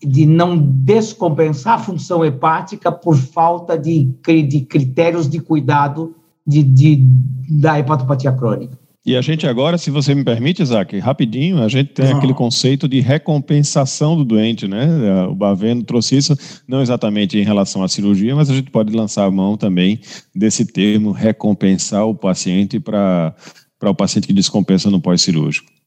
de 0.00 0.26
não 0.26 0.56
descompensar 0.56 1.74
a 1.74 1.78
função 1.78 2.22
hepática 2.22 2.92
por 2.92 3.16
falta 3.16 3.76
de, 3.76 4.12
de 4.46 4.60
critérios 4.60 5.28
de 5.28 5.40
cuidado 5.40 6.14
de, 6.46 6.62
de, 6.62 7.02
da 7.48 7.78
hepatopatia 7.78 8.32
crônica. 8.32 8.78
E 9.08 9.16
a 9.16 9.22
gente 9.22 9.46
agora, 9.46 9.78
se 9.78 9.90
você 9.90 10.14
me 10.14 10.22
permite, 10.22 10.62
Isaac, 10.62 10.98
rapidinho, 10.98 11.62
a 11.62 11.68
gente 11.68 11.94
tem 11.94 12.10
não. 12.10 12.18
aquele 12.18 12.34
conceito 12.34 12.86
de 12.86 13.00
recompensação 13.00 14.14
do 14.14 14.22
doente, 14.22 14.68
né? 14.68 15.24
O 15.24 15.34
Baveno 15.34 15.82
trouxe 15.82 16.18
isso, 16.18 16.36
não 16.68 16.82
exatamente 16.82 17.38
em 17.38 17.42
relação 17.42 17.82
à 17.82 17.88
cirurgia, 17.88 18.36
mas 18.36 18.50
a 18.50 18.54
gente 18.54 18.70
pode 18.70 18.94
lançar 18.94 19.24
a 19.24 19.30
mão 19.30 19.56
também 19.56 19.98
desse 20.34 20.66
termo, 20.66 21.10
recompensar 21.10 22.04
o 22.06 22.14
paciente 22.14 22.78
para 22.78 23.34
o 23.82 23.94
paciente 23.94 24.26
que 24.26 24.32
descompensa 24.34 24.90
no 24.90 25.00
pós-cirúrgico. 25.00 25.77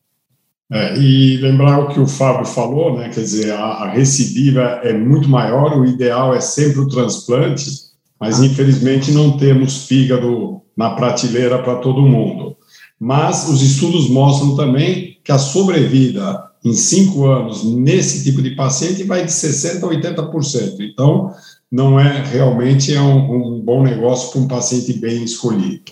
É, 0.72 0.98
e 0.98 1.36
lembrar 1.38 1.80
o 1.80 1.90
que 1.90 2.00
o 2.00 2.08
Fábio 2.08 2.46
falou, 2.46 2.98
né? 2.98 3.10
Quer 3.10 3.20
dizer, 3.20 3.52
a, 3.52 3.66
a 3.66 3.90
recidiva 3.90 4.80
é 4.84 4.94
muito 4.94 5.28
maior, 5.28 5.78
o 5.78 5.86
ideal 5.86 6.34
é 6.34 6.40
sempre 6.40 6.80
o 6.80 6.88
transplante, 6.88 7.70
mas 8.18 8.42
infelizmente 8.42 9.12
não 9.12 9.38
temos 9.38 9.86
fígado 9.86 10.62
na 10.78 10.92
prateleira 10.92 11.62
para 11.62 11.76
todo 11.76 12.02
mundo. 12.02 12.56
Mas 12.98 13.50
os 13.50 13.62
estudos 13.62 14.10
mostram 14.10 14.56
também 14.56 15.18
que 15.24 15.32
a 15.32 15.38
sobrevida 15.38 16.42
em 16.64 16.74
cinco 16.74 17.26
anos 17.26 17.64
nesse 17.66 18.24
tipo 18.24 18.42
de 18.42 18.52
paciente 18.52 19.04
vai 19.04 19.26
de 19.26 19.32
60% 19.32 19.84
a 19.84 19.88
80%. 19.88 20.78
Então, 20.80 21.34
não 21.70 22.00
é 22.00 22.24
realmente 22.24 22.94
é 22.94 23.02
um, 23.02 23.56
um 23.58 23.60
bom 23.60 23.84
negócio 23.84 24.32
para 24.32 24.42
um 24.42 24.48
paciente 24.48 24.94
bem 24.94 25.24
escolhido. 25.24 25.92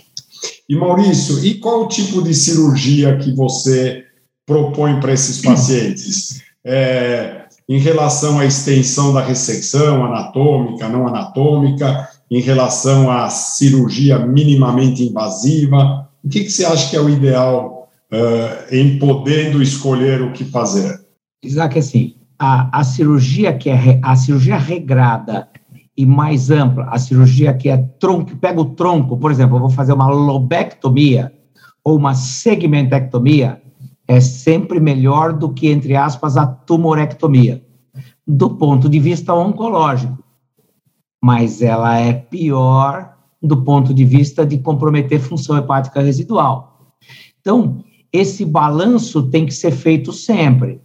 E 0.70 0.76
Maurício, 0.76 1.44
e 1.44 1.56
qual 1.56 1.84
o 1.84 1.88
tipo 1.88 2.22
de 2.22 2.34
cirurgia 2.34 3.18
que 3.18 3.34
você 3.34 4.06
propõe 4.50 5.00
para 5.00 5.14
esses 5.14 5.44
pacientes? 5.44 6.42
É, 6.66 7.44
em 7.70 7.78
relação 7.78 8.40
à 8.40 8.46
extensão 8.46 9.14
da 9.14 9.24
ressecção 9.24 10.04
anatômica, 10.04 10.90
não 10.90 11.08
anatômica, 11.08 12.10
em 12.32 12.42
relação 12.42 13.12
à 13.12 13.30
cirurgia 13.30 14.18
minimamente 14.18 15.04
invasiva, 15.04 16.10
o 16.24 16.28
que, 16.28 16.44
que 16.44 16.50
você 16.50 16.66
acha 16.66 16.90
que 16.90 16.96
é 16.96 17.00
o 17.00 17.08
ideal 17.08 17.88
uh, 18.12 18.76
em 18.76 18.98
podendo 18.98 19.62
escolher 19.62 20.20
o 20.24 20.34
que 20.34 20.44
fazer? 20.44 21.00
Isaac, 21.44 21.78
assim, 21.78 22.16
a, 22.40 22.80
a 22.80 22.84
cirurgia 22.84 23.54
que 23.54 23.70
é 23.70 24.00
a 24.02 24.16
cirurgia 24.16 24.58
regrada 24.58 25.48
e 25.96 26.08
mais 26.08 26.50
ampla, 26.50 26.86
a 26.90 26.98
cirurgia 26.98 27.54
que 27.54 27.70
é 27.70 27.78
tronco, 28.00 28.36
pega 28.38 28.60
o 28.60 28.66
tronco, 28.66 29.16
por 29.16 29.30
exemplo, 29.30 29.58
eu 29.58 29.62
vou 29.62 29.70
fazer 29.70 29.94
uma 29.94 30.10
lobectomia 30.10 31.32
ou 31.84 31.96
uma 31.96 32.16
segmentectomia, 32.16 33.62
é 34.10 34.20
sempre 34.20 34.80
melhor 34.80 35.34
do 35.34 35.54
que, 35.54 35.68
entre 35.68 35.96
aspas, 35.96 36.36
a 36.36 36.48
tumorectomia, 36.48 37.64
do 38.26 38.50
ponto 38.56 38.90
de 38.90 39.00
vista 39.00 39.36
oncológico. 39.36 40.18
Mas 41.24 41.62
ela 41.62 41.96
é 42.00 42.12
pior 42.12 43.16
do 43.40 43.64
ponto 43.64 43.94
de 43.94 44.04
vista 44.04 44.44
de 44.44 44.58
comprometer 44.58 45.20
função 45.20 45.56
hepática 45.56 46.02
residual. 46.02 46.96
Então, 47.40 47.84
esse 48.12 48.44
balanço 48.44 49.30
tem 49.30 49.46
que 49.46 49.54
ser 49.54 49.72
feito 49.72 50.12
sempre. 50.12 50.82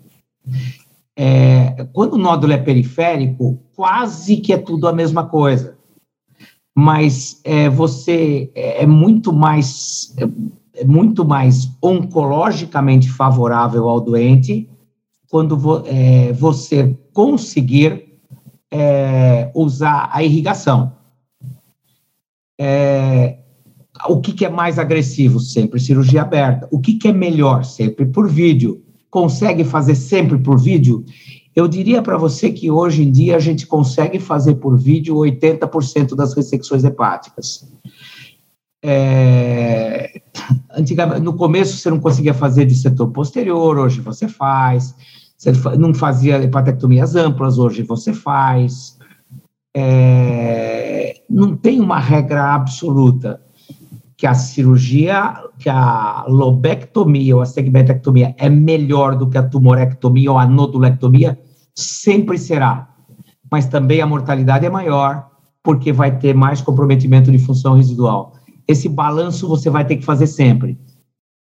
É, 1.17 1.89
quando 1.95 2.15
o 2.15 2.19
nódulo 2.19 2.53
é 2.53 2.59
periférico, 2.59 3.59
quase 3.75 4.37
que 4.37 4.53
é 4.53 4.59
tudo 4.59 4.87
a 4.87 4.93
mesma 4.93 5.25
coisa. 5.25 5.79
Mas 6.77 7.41
é, 7.43 7.71
você 7.71 8.53
é, 8.55 8.83
é 8.83 8.87
muito 8.87 9.33
mais 9.33 10.15
muito 10.85 11.25
mais 11.25 11.71
oncologicamente 11.83 13.11
favorável 13.11 13.89
ao 13.89 14.01
doente 14.01 14.69
quando 15.29 15.57
vo, 15.57 15.83
é, 15.87 16.33
você 16.33 16.97
conseguir 17.13 18.15
é, 18.71 19.51
usar 19.55 20.09
a 20.13 20.23
irrigação. 20.23 20.93
É, 22.59 23.39
o 24.09 24.21
que, 24.21 24.33
que, 24.33 24.45
é 24.45 24.51
mais 24.51 24.79
agressivo 24.79 25.39
sempre? 25.39 25.79
Cirurgia 25.81 26.23
aberta. 26.23 26.69
O 26.71 26.81
que, 26.81 26.95
que 26.95 27.09
é 27.09 27.13
melhor 27.13 27.65
sempre? 27.65 28.07
Por 28.07 28.29
vídeo. 28.29 28.83
Consegue 29.11 29.63
fazer 29.63 29.95
sempre 29.95 30.39
por 30.39 30.59
vídeo? 30.59 31.05
Eu 31.55 31.69
diria 31.69 32.03
para 32.03 32.17
você 32.17 32.51
que 32.51 32.69
hoje 32.69 33.03
em 33.03 33.13
dia 33.13 33.37
a 33.37 33.39
gente 33.39 33.65
consegue 33.65 34.19
fazer 34.19 34.57
por 34.57 34.77
vídeo 34.77 35.15
80% 35.15 36.17
das 36.17 36.35
ressecções 36.35 36.83
hepáticas. 36.83 37.73
É, 38.87 40.21
antigamente, 40.77 41.23
no 41.23 41.33
começo 41.33 41.79
você 41.79 41.89
não 41.89 41.99
conseguia 41.99 42.35
fazer 42.35 42.67
de 42.67 42.75
setor 42.75 43.09
posterior, 43.09 43.79
hoje 43.79 44.03
você 44.03 44.29
faz. 44.29 44.95
Você 45.39 45.53
não 45.79 45.95
fazia 45.95 46.43
hepatectomias 46.43 47.17
amplas, 47.17 47.59
hoje 47.59 47.83
você 47.83 48.13
faz. 48.13 48.99
É, 49.75 51.23
não 51.31 51.57
tem 51.57 51.81
uma 51.81 51.99
regra 51.99 52.55
absoluta 52.55 53.41
que 54.19 54.27
a 54.27 54.35
cirurgia, 54.35 55.35
que 55.59 55.69
a 55.71 56.27
lobectomia 56.29 57.37
ou 57.37 57.43
a 57.43 57.47
segmentectomia 57.47 58.35
é 58.39 58.51
melhor 58.51 59.17
do 59.17 59.29
que 59.31 59.39
a 59.39 59.43
tumorectomia 59.43 60.31
ou 60.31 60.39
a 60.39 60.47
nodulectomia, 60.47 61.39
sempre 61.75 62.37
será. 62.37 62.89
Mas 63.51 63.67
também 63.67 64.03
a 64.03 64.07
mortalidade 64.07 64.67
é 64.67 64.71
maior, 64.71 65.31
porque 65.63 65.91
vai 65.91 66.19
ter 66.19 66.35
mais 66.35 66.61
comprometimento 66.61 67.33
de 67.33 67.39
função 67.39 67.77
residual. 67.77 68.35
Esse 68.67 68.89
balanço 68.89 69.49
você 69.49 69.69
vai 69.71 69.87
ter 69.87 69.97
que 69.97 70.05
fazer 70.05 70.27
sempre. 70.27 70.79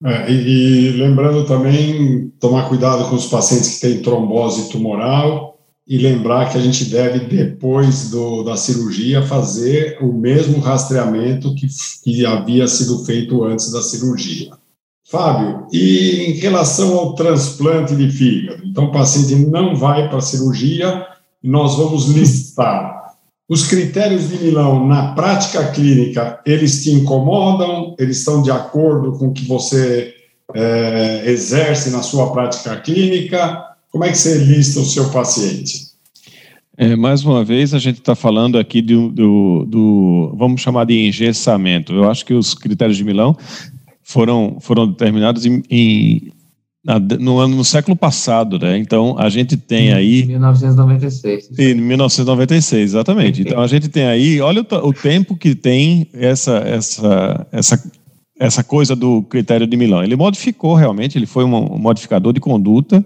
É, 0.04 0.30
e, 0.30 0.36
e, 0.36 0.92
lembrando 0.92 1.46
também, 1.46 2.30
tomar 2.40 2.68
cuidado 2.68 3.10
com 3.10 3.16
os 3.16 3.28
pacientes 3.28 3.76
que 3.76 3.88
têm 3.88 4.02
trombose 4.02 4.70
tumoral 4.70 5.58
e 5.88 5.98
lembrar 5.98 6.52
que 6.52 6.58
a 6.58 6.62
gente 6.62 6.86
deve, 6.86 7.20
depois 7.26 8.10
do, 8.10 8.44
da 8.44 8.58
cirurgia, 8.58 9.22
fazer 9.22 9.98
o 10.02 10.12
mesmo 10.12 10.60
rastreamento 10.60 11.54
que, 11.56 11.68
que 12.04 12.26
havia 12.26 12.68
sido 12.68 13.06
feito 13.06 13.44
antes 13.44 13.72
da 13.72 13.82
cirurgia. 13.82 14.52
Fábio, 15.08 15.68
e 15.72 16.32
em 16.32 16.34
relação 16.34 16.98
ao 16.98 17.14
transplante 17.14 17.96
de 17.96 18.10
fígado? 18.10 18.66
Então, 18.66 18.86
o 18.86 18.92
paciente 18.92 19.36
não 19.36 19.76
vai 19.76 20.10
para 20.10 20.18
a 20.18 20.22
cirurgia, 20.22 21.06
nós 21.44 21.76
vamos 21.76 22.08
listar. 22.08 23.05
Os 23.48 23.68
critérios 23.68 24.30
de 24.30 24.38
Milão 24.38 24.88
na 24.88 25.14
prática 25.14 25.72
clínica, 25.72 26.40
eles 26.46 26.84
te 26.84 26.92
incomodam? 26.92 27.96
Eles 28.00 28.18
estão 28.18 28.42
de 28.42 28.50
acordo 28.50 29.12
com 29.14 29.28
o 29.28 29.34
que 29.34 29.46
você 29.48 30.16
é, 30.54 31.24
exerce 31.28 31.92
na 31.92 32.02
sua 32.02 32.32
prática 32.32 32.76
clínica? 32.78 33.64
Como 33.92 34.04
é 34.04 34.10
que 34.10 34.18
você 34.18 34.38
lista 34.40 34.80
o 34.80 34.86
seu 34.86 35.10
paciente? 35.10 35.86
É, 36.78 36.96
mais 36.96 37.24
uma 37.24 37.46
vez, 37.46 37.74
a 37.74 37.80
gente 37.80 38.00
está 38.00 38.16
falando 38.16 38.58
aqui 38.58 38.82
do, 38.82 39.10
do, 39.10 39.66
do, 39.66 40.36
vamos 40.36 40.60
chamar 40.60 40.86
de 40.86 41.08
engessamento. 41.08 41.94
Eu 41.94 42.10
acho 42.10 42.26
que 42.26 42.34
os 42.34 42.54
critérios 42.54 42.98
de 42.98 43.04
Milão 43.04 43.38
foram, 44.04 44.58
foram 44.60 44.88
determinados 44.88 45.46
em, 45.46 45.64
em 45.70 46.34
no 47.20 47.40
ano 47.40 47.56
no 47.56 47.66
século 47.66 47.96
passado, 47.96 48.60
né? 48.60 48.78
Então 48.78 49.18
a 49.18 49.28
gente 49.30 49.58
tem 49.58 49.92
aí 49.92 50.26
1996. 50.26 51.58
Em 51.58 51.74
1996, 51.76 52.84
exatamente. 52.84 53.42
Então 53.42 53.62
a 53.62 53.68
gente 53.68 53.90
tem 53.90 54.06
aí, 54.06 54.40
olha 54.40 54.62
o, 54.62 54.88
o, 54.88 54.94
tempo 54.94 55.36
que 55.36 55.56
tem 55.56 56.08
essa 56.14 56.58
essa 56.58 57.48
essa 57.52 57.92
essa 58.40 58.64
coisa 58.64 58.96
do 58.96 59.24
critério 59.24 59.66
de 59.66 59.76
Milão. 59.78 60.04
Ele 60.04 60.16
modificou 60.16 60.76
realmente, 60.76 61.18
ele 61.18 61.26
foi 61.26 61.44
um 61.44 61.78
modificador 61.78 62.34
de 62.34 62.40
conduta. 62.40 63.04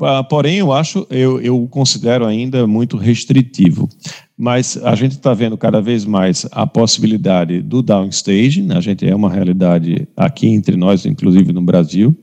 Ah, 0.00 0.24
porém, 0.24 0.56
eu 0.58 0.72
acho, 0.72 1.06
eu, 1.10 1.40
eu 1.40 1.68
considero 1.68 2.24
ainda 2.24 2.66
muito 2.66 2.96
restritivo 2.96 3.88
mas 4.36 4.76
a 4.82 4.94
gente 4.94 5.12
está 5.12 5.32
vendo 5.32 5.56
cada 5.56 5.80
vez 5.80 6.04
mais 6.04 6.46
a 6.50 6.66
possibilidade 6.66 7.62
do 7.62 7.82
downstaging, 7.82 8.72
a 8.72 8.80
gente 8.80 9.06
é 9.08 9.14
uma 9.14 9.30
realidade 9.30 10.08
aqui 10.16 10.48
entre 10.48 10.76
nós, 10.76 11.06
inclusive 11.06 11.52
no 11.52 11.62
Brasil, 11.62 12.14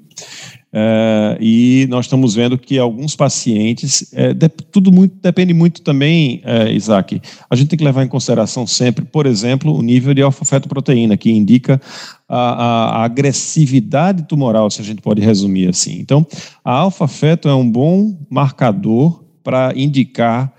é, 0.74 1.38
e 1.42 1.86
nós 1.90 2.06
estamos 2.06 2.34
vendo 2.34 2.58
que 2.58 2.80
alguns 2.80 3.16
pacientes, 3.16 4.14
é, 4.14 4.34
de, 4.34 4.48
tudo 4.48 4.92
muito, 4.92 5.16
depende 5.22 5.54
muito 5.54 5.82
também, 5.82 6.42
é, 6.46 6.72
Isaac, 6.72 7.22
a 7.50 7.56
gente 7.56 7.68
tem 7.68 7.78
que 7.78 7.84
levar 7.84 8.04
em 8.04 8.08
consideração 8.08 8.66
sempre, 8.66 9.04
por 9.04 9.26
exemplo, 9.26 9.76
o 9.76 9.82
nível 9.82 10.14
de 10.14 10.22
alfa-fetoproteína, 10.22 11.18
que 11.18 11.30
indica 11.30 11.82
a, 12.28 12.38
a, 12.38 12.90
a, 13.02 13.04
agressividade 13.04 14.24
tumoral, 14.24 14.70
se 14.72 14.82
a 14.82 14.86
gente 14.86 15.02
pode 15.02 15.22
resumir 15.22 15.68
assim. 15.68 16.00
Então, 16.00 16.26
a 16.64 16.72
alfa-feto 16.72 17.50
é 17.50 17.54
um 17.54 17.70
bom 17.70 18.18
marcador 18.30 19.24
para 19.44 19.74
indicar 19.76 20.54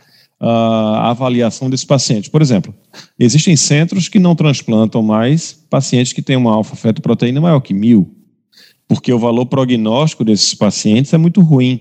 a 0.44 1.10
avaliação 1.10 1.70
desse 1.70 1.86
paciente. 1.86 2.28
Por 2.28 2.42
exemplo, 2.42 2.74
existem 3.16 3.54
centros 3.54 4.08
que 4.08 4.18
não 4.18 4.34
transplantam 4.34 5.00
mais 5.00 5.52
pacientes 5.70 6.12
que 6.12 6.20
têm 6.20 6.34
uma 6.36 6.52
alfa-fetoproteína 6.52 7.40
maior 7.40 7.60
que 7.60 7.72
mil, 7.72 8.12
porque 8.88 9.12
o 9.12 9.18
valor 9.18 9.46
prognóstico 9.46 10.24
desses 10.24 10.54
pacientes 10.54 11.12
é 11.12 11.18
muito 11.18 11.40
ruim. 11.40 11.80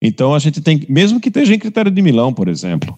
Então, 0.00 0.34
a 0.34 0.38
gente 0.38 0.60
tem, 0.60 0.84
mesmo 0.88 1.20
que 1.20 1.28
esteja 1.28 1.54
em 1.54 1.58
critério 1.58 1.90
de 1.90 2.02
Milão, 2.02 2.32
por 2.32 2.48
exemplo. 2.48 2.96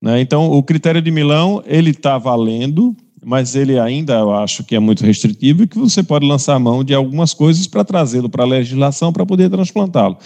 Né? 0.00 0.20
Então, 0.20 0.50
o 0.50 0.62
critério 0.62 1.02
de 1.02 1.10
Milão, 1.10 1.62
ele 1.66 1.90
está 1.90 2.16
valendo, 2.16 2.96
mas 3.24 3.56
ele 3.56 3.78
ainda, 3.78 4.14
eu 4.14 4.32
acho 4.32 4.62
que 4.62 4.76
é 4.76 4.78
muito 4.78 5.04
restritivo 5.04 5.64
e 5.64 5.66
que 5.66 5.78
você 5.78 6.02
pode 6.02 6.26
lançar 6.26 6.54
a 6.54 6.58
mão 6.58 6.84
de 6.84 6.94
algumas 6.94 7.34
coisas 7.34 7.66
para 7.66 7.84
trazê-lo 7.84 8.28
para 8.28 8.44
a 8.44 8.46
legislação 8.46 9.12
para 9.12 9.26
poder 9.26 9.50
transplantá-lo, 9.50 10.16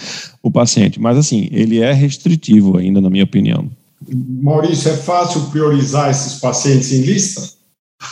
o 0.43 0.51
paciente. 0.51 1.01
Mas, 1.01 1.17
assim, 1.17 1.49
ele 1.51 1.81
é 1.81 1.93
restritivo 1.93 2.77
ainda, 2.77 3.01
na 3.01 3.09
minha 3.09 3.25
opinião. 3.25 3.71
Maurício, 4.11 4.91
é 4.91 4.97
fácil 4.97 5.43
priorizar 5.51 6.11
esses 6.11 6.41
pacientes 6.41 6.93
em 6.93 7.03
lista? 7.03 7.41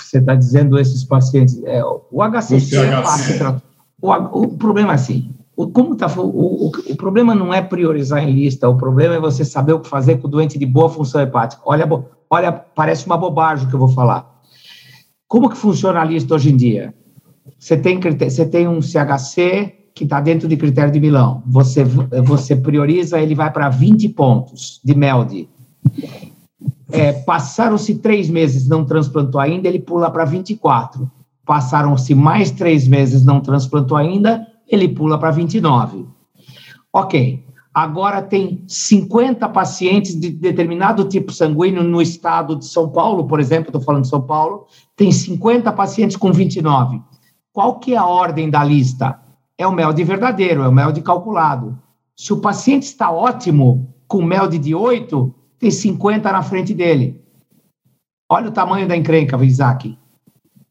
Você 0.05 0.19
está 0.19 0.35
dizendo 0.35 0.79
esses 0.79 1.05
pacientes. 1.05 1.61
É, 1.65 1.83
o 1.85 2.23
HCC 2.23 2.79
o 2.79 2.85
é 2.85 3.03
fácil. 3.03 3.63
O, 4.01 4.13
o 4.13 4.49
problema 4.57 4.93
é 4.93 4.95
assim. 4.95 5.31
O, 5.57 5.69
como 5.69 5.95
tá, 5.95 6.07
o, 6.19 6.23
o, 6.23 6.67
o, 6.69 6.97
problema 6.97 7.35
não 7.35 7.53
é 7.53 7.61
priorizar 7.61 8.23
em 8.23 8.33
lista, 8.33 8.69
o 8.69 8.77
problema 8.77 9.17
é 9.17 9.21
você 9.21 9.45
saber 9.45 9.75
o 9.75 9.81
que 9.81 9.89
fazer 9.89 10.17
com 10.19 10.27
o 10.27 10.31
doente 10.31 10.59
de 10.59 10.65
boa 10.65 10.89
função 10.89 11.21
hepática. 11.21 11.61
Olha, 11.67 11.87
olha, 12.31 12.51
parece 12.51 13.05
uma 13.07 13.19
bobagem 13.19 13.67
o 13.67 13.69
que 13.69 13.75
eu 13.75 13.81
vou 13.81 13.89
falar. 13.89 14.41
Como 15.29 15.51
que 15.51 15.57
funciona 15.57 16.01
a 16.01 16.05
lista 16.05 16.35
hoje 16.35 16.51
em 16.51 16.57
dia? 16.57 16.95
Você 17.59 17.77
tem, 17.77 18.01
você 18.01 18.47
tem 18.47 18.67
um 18.67 18.81
CHC 18.81 19.91
que 19.95 20.05
está 20.05 20.21
dentro 20.21 20.49
de 20.49 20.57
critério 20.57 20.91
de 20.91 20.99
Milão. 20.99 21.43
Você, 21.47 21.85
você 21.85 22.57
prioriza, 22.57 23.21
ele 23.21 23.35
vai 23.35 23.53
para 23.53 23.69
20 23.69 24.09
pontos 24.11 24.81
de 24.83 24.95
MELD. 24.95 25.47
É, 26.91 27.13
Passaram-se 27.13 27.97
três 27.97 28.31
meses, 28.31 28.67
não 28.67 28.85
transplantou 28.85 29.41
ainda, 29.41 29.69
ele 29.69 29.79
pula 29.79 30.11
para 30.11 30.25
24. 30.25 31.11
Passaram-se 31.51 32.15
mais 32.15 32.53
três 32.53 32.87
meses, 32.87 33.25
não 33.25 33.41
transplantou 33.41 33.97
ainda, 33.97 34.47
ele 34.69 34.87
pula 34.87 35.19
para 35.19 35.33
29. 35.33 36.07
Ok. 36.93 37.45
Agora 37.75 38.23
tem 38.23 38.63
50 38.69 39.49
pacientes 39.49 40.15
de 40.15 40.31
determinado 40.31 41.03
tipo 41.09 41.33
sanguíneo 41.33 41.83
no 41.83 42.01
estado 42.01 42.55
de 42.55 42.67
São 42.67 42.89
Paulo, 42.89 43.27
por 43.27 43.41
exemplo, 43.41 43.71
estou 43.71 43.81
falando 43.81 44.03
de 44.03 44.11
São 44.11 44.23
Paulo, 44.23 44.67
tem 44.95 45.11
50 45.11 45.73
pacientes 45.73 46.17
com 46.17 46.33
29. 46.33 47.03
Qual 47.53 47.81
que 47.81 47.95
é 47.95 47.97
a 47.97 48.07
ordem 48.07 48.49
da 48.49 48.63
lista? 48.63 49.21
É 49.59 49.67
o 49.67 49.73
mel 49.73 49.93
de 49.93 50.05
verdadeiro, 50.05 50.63
é 50.63 50.69
o 50.69 50.73
mel 50.73 50.93
de 50.93 51.03
calculado. 51.03 51.77
Se 52.15 52.33
o 52.33 52.41
paciente 52.41 52.85
está 52.85 53.11
ótimo, 53.11 53.93
com 54.07 54.23
mel 54.23 54.47
de 54.47 54.73
8, 54.73 55.35
tem 55.59 55.73
50 55.73 56.31
na 56.31 56.45
frente 56.45 56.73
dele. 56.73 57.21
Olha 58.29 58.51
o 58.51 58.53
tamanho 58.53 58.87
da 58.87 58.97
encrenca, 58.97 59.37
Isaac. 59.45 59.99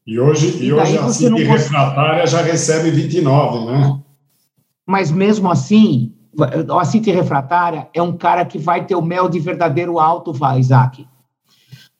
E 0.06 0.18
hoje, 0.18 0.58
e, 0.58 0.66
e 0.66 0.72
hoje 0.72 0.98
a 0.98 1.08
CIT 1.08 1.42
refratária 1.44 2.26
já 2.26 2.42
recebe 2.42 2.90
29, 2.90 3.66
né? 3.66 4.00
Mas 4.86 5.10
mesmo 5.10 5.50
assim, 5.50 6.12
a 6.78 6.84
CIT 6.84 7.10
refratária 7.10 7.88
é 7.94 8.02
um 8.02 8.16
cara 8.16 8.44
que 8.44 8.58
vai 8.58 8.86
ter 8.86 8.94
o 8.94 9.02
mel 9.02 9.28
de 9.28 9.38
verdadeiro 9.38 9.98
alto, 9.98 10.32
Isaac. 10.58 11.06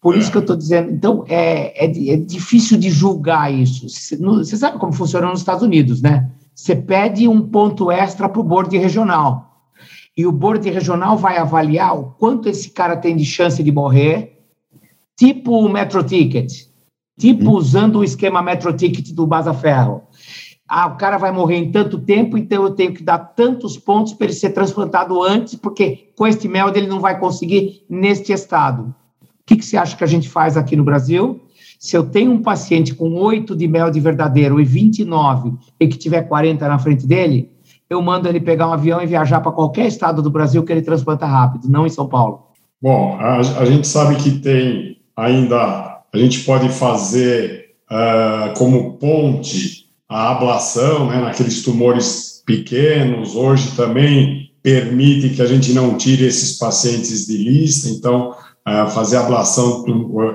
Por 0.01 0.17
isso 0.17 0.31
que 0.31 0.39
eu 0.39 0.41
estou 0.43 0.57
dizendo. 0.57 0.91
Então, 0.91 1.25
é, 1.29 1.85
é, 1.85 2.13
é, 2.15 2.17
difícil 2.17 2.79
de 2.79 2.89
julgar 2.89 3.53
isso. 3.53 3.87
Você 3.89 4.57
sabe 4.57 4.79
como 4.79 4.93
funciona 4.93 5.29
nos 5.29 5.41
Estados 5.41 5.63
Unidos, 5.63 6.01
né? 6.01 6.31
Você 6.55 6.75
pede 6.75 7.29
um 7.29 7.43
ponto 7.43 7.91
extra 7.91 8.29
para 8.29 8.41
o 8.41 8.45
board 8.45 8.77
regional. 8.77 9.69
E 10.17 10.27
o 10.27 10.33
board 10.33 10.69
regional 10.71 11.17
vai 11.17 11.37
avaliar 11.37 11.99
o 11.99 12.11
quanto 12.13 12.49
esse 12.49 12.71
cara 12.71 12.97
tem 12.97 13.15
de 13.15 13.25
chance 13.25 13.63
de 13.63 13.71
morrer, 13.71 14.43
tipo 15.17 15.53
o 15.53 15.69
Metro 15.69 16.03
Ticket, 16.03 16.70
tipo 17.21 17.51
usando 17.51 17.99
o 17.99 18.05
esquema 18.05 18.43
Metro 18.43 18.73
Ticket 18.73 19.13
do 19.13 19.27
Baza 19.27 19.53
Ferro. 19.53 20.03
Ah, 20.67 20.87
o 20.87 20.97
cara 20.97 21.19
vai 21.19 21.31
morrer 21.31 21.57
em 21.57 21.71
tanto 21.71 21.99
tempo, 21.99 22.39
então 22.39 22.63
eu 22.63 22.71
tenho 22.71 22.95
que 22.95 23.03
dar 23.03 23.19
tantos 23.19 23.77
pontos 23.77 24.15
para 24.15 24.27
ele 24.27 24.33
ser 24.33 24.51
transplantado 24.51 25.23
antes, 25.23 25.55
porque 25.55 26.11
com 26.17 26.27
este 26.27 26.49
mel 26.49 26.73
ele 26.75 26.87
não 26.87 27.01
vai 27.01 27.19
conseguir 27.19 27.85
neste 27.91 28.33
estado. 28.33 28.95
O 29.23 29.27
que, 29.45 29.57
que 29.57 29.65
você 29.65 29.77
acha 29.77 29.97
que 29.97 30.05
a 30.05 30.07
gente 30.07 30.29
faz 30.29 30.57
aqui 30.57 30.77
no 30.77 30.85
Brasil? 30.85 31.41
Se 31.79 31.97
eu 31.97 32.05
tenho 32.05 32.31
um 32.31 32.41
paciente 32.41 32.95
com 32.95 33.13
8 33.15 33.57
de 33.57 33.67
mel 33.67 33.91
de 33.91 33.99
verdadeiro 34.01 34.61
e 34.61 34.65
29 34.65 35.55
e 35.79 35.89
que 35.89 35.99
tiver 35.99 36.23
40 36.23 36.69
na 36.69 36.79
frente 36.79 37.07
dele, 37.07 37.51
eu 37.89 38.01
mando 38.01 38.29
ele 38.29 38.41
pegar 38.41 38.69
um 38.69 38.73
avião 38.73 39.03
e 39.03 39.07
viajar 39.07 39.41
para 39.41 39.51
qualquer 39.51 39.87
estado 39.87 40.23
do 40.23 40.31
Brasil 40.31 40.63
que 40.63 40.73
ele 40.73 40.83
transplanta 40.83 41.27
rápido, 41.27 41.69
não 41.69 41.85
em 41.85 41.91
São 41.91 42.07
Paulo. 42.07 42.47
Bom, 42.81 43.17
a, 43.19 43.39
a 43.39 43.65
gente 43.65 43.89
sabe 43.89 44.15
que 44.17 44.39
tem 44.39 44.99
ainda, 45.17 45.90
a 46.13 46.19
gente 46.19 46.41
pode 46.41 46.69
fazer 46.69 47.71
uh, 47.91 48.53
como 48.59 48.95
ponte 48.95 49.87
a 50.09 50.33
ablação 50.33 51.09
né, 51.09 51.21
naqueles 51.21 51.63
tumores 51.63 52.43
pequenos, 52.45 53.37
hoje 53.37 53.77
também 53.77 54.51
permite 54.63 55.31
que 55.31 55.43
a 55.43 55.47
gente 55.47 55.73
não 55.73 55.97
tire 55.97 56.27
esses 56.27 56.59
pacientes 56.59 57.27
de 57.27 57.37
lista, 57.37 57.89
então 57.89 58.31
uh, 58.31 58.91
fazer 58.91 59.19
ablação 59.19 59.85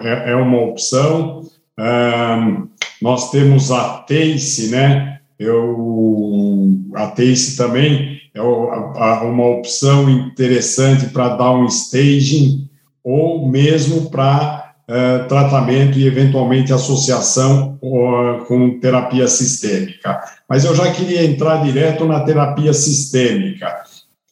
é, 0.01 0.31
é 0.31 0.35
uma 0.35 0.61
opção. 0.61 1.41
Uh, 1.77 2.67
nós 3.01 3.31
temos 3.31 3.69
a 3.71 3.99
TACE, 3.99 4.69
né, 4.69 5.19
eu 5.37 6.71
a 6.93 7.07
TACE 7.07 7.57
também 7.57 8.15
é 8.33 8.41
uma 8.41 9.47
opção 9.47 10.09
interessante 10.09 11.07
para 11.07 11.35
dar 11.35 11.51
um 11.51 11.65
staging 11.65 12.69
ou 13.03 13.47
mesmo 13.47 14.09
para 14.09 14.54
uh, 14.89 15.27
tratamento 15.27 15.97
e 15.97 16.07
eventualmente 16.07 16.73
associação 16.73 17.77
uh, 17.81 18.45
com 18.45 18.79
terapia 18.79 19.27
sistêmica. 19.27 20.19
Mas 20.47 20.65
eu 20.65 20.75
já 20.75 20.91
queria 20.91 21.23
entrar 21.23 21.63
direto 21.63 22.05
na 22.05 22.21
terapia 22.21 22.73
sistêmica. 22.73 23.83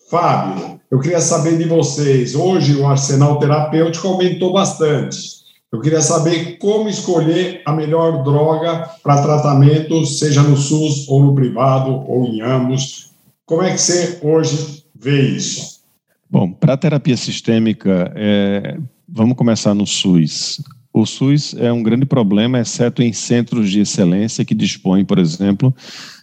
Fábio, 0.10 0.80
eu 0.90 1.00
queria 1.00 1.20
saber 1.20 1.58
de 1.58 1.66
vocês. 1.66 2.36
Hoje 2.36 2.76
o 2.76 2.88
arsenal 2.88 3.40
terapêutico 3.40 4.08
aumentou 4.08 4.54
bastante. 4.54 5.44
Eu 5.72 5.82
queria 5.82 6.02
saber 6.02 6.60
como 6.60 6.88
escolher 6.88 7.64
a 7.66 7.74
melhor 7.74 8.24
droga 8.24 8.88
para 9.02 9.24
tratamento, 9.24 10.06
seja 10.06 10.44
no 10.44 10.56
SUS 10.56 11.10
ou 11.10 11.24
no 11.24 11.34
privado 11.34 11.90
ou 12.08 12.26
em 12.26 12.42
ambos. 12.42 13.12
Como 13.44 13.64
é 13.64 13.72
que 13.72 13.82
você 13.82 14.20
hoje 14.22 14.84
vê 14.94 15.20
isso? 15.20 15.82
Bom, 16.30 16.52
para 16.52 16.74
a 16.74 16.78
terapia 16.78 17.18
sistêmica, 17.18 18.14
é, 18.16 18.78
vamos 19.08 19.36
começar 19.36 19.74
no 19.74 19.86
SUS. 19.86 20.62
O 20.94 21.06
SUS 21.06 21.56
é 21.56 21.72
um 21.72 21.82
grande 21.82 22.06
problema, 22.06 22.60
exceto 22.60 23.02
em 23.02 23.12
centros 23.12 23.70
de 23.70 23.80
excelência 23.80 24.46
que 24.46 24.54
dispõem, 24.54 25.04
por 25.04 25.18
exemplo, 25.18 25.76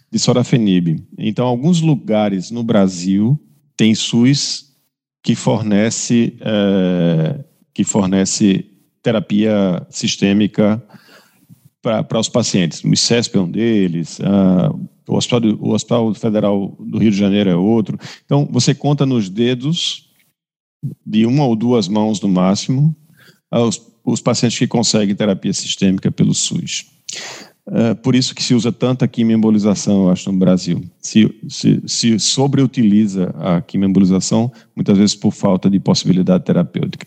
de 0.09 0.17
sorafenib. 0.17 1.03
Então, 1.17 1.45
alguns 1.45 1.81
lugares 1.81 2.51
no 2.51 2.63
Brasil 2.63 3.39
têm 3.75 3.93
SUS 3.93 4.71
que 5.23 5.35
fornece, 5.35 6.37
é, 6.41 7.43
que 7.73 7.83
fornece 7.83 8.65
terapia 9.03 9.85
sistêmica 9.89 10.81
para 11.81 12.19
os 12.19 12.29
pacientes. 12.29 12.83
O 12.83 12.93
ICESP 12.93 13.37
é 13.37 13.41
um 13.41 13.49
deles, 13.49 14.19
uh, 14.19 14.89
o, 15.07 15.15
Hospital, 15.15 15.41
o 15.59 15.71
Hospital 15.71 16.13
Federal 16.13 16.77
do 16.79 16.99
Rio 16.99 17.11
de 17.11 17.17
Janeiro 17.17 17.49
é 17.49 17.55
outro. 17.55 17.97
Então, 18.23 18.47
você 18.51 18.75
conta 18.75 19.05
nos 19.05 19.29
dedos, 19.29 20.10
de 21.05 21.25
uma 21.25 21.45
ou 21.45 21.55
duas 21.55 21.87
mãos 21.87 22.19
no 22.21 22.27
máximo, 22.27 22.95
uh, 23.53 23.69
os, 24.03 24.21
pacientes 24.21 24.57
que 24.57 24.67
conseguem 24.67 25.15
terapia 25.15 25.53
sistêmica 25.53 26.11
pelo 26.11 26.33
SUS. 26.33 26.85
Uh, 27.67 27.95
por 28.01 28.15
isso 28.15 28.33
que 28.33 28.41
se 28.41 28.55
usa 28.55 28.71
tanta 28.71 29.07
quimioembolização, 29.07 30.03
eu 30.03 30.09
acho, 30.09 30.31
no 30.31 30.37
Brasil. 30.37 30.83
Se, 30.99 31.33
se, 31.47 31.81
se 31.85 32.19
sobreutiliza 32.19 33.33
a 33.37 33.61
quimioembolização, 33.61 34.51
muitas 34.75 34.97
vezes 34.97 35.15
por 35.15 35.31
falta 35.31 35.69
de 35.69 35.79
possibilidade 35.79 36.43
terapêutica. 36.43 37.05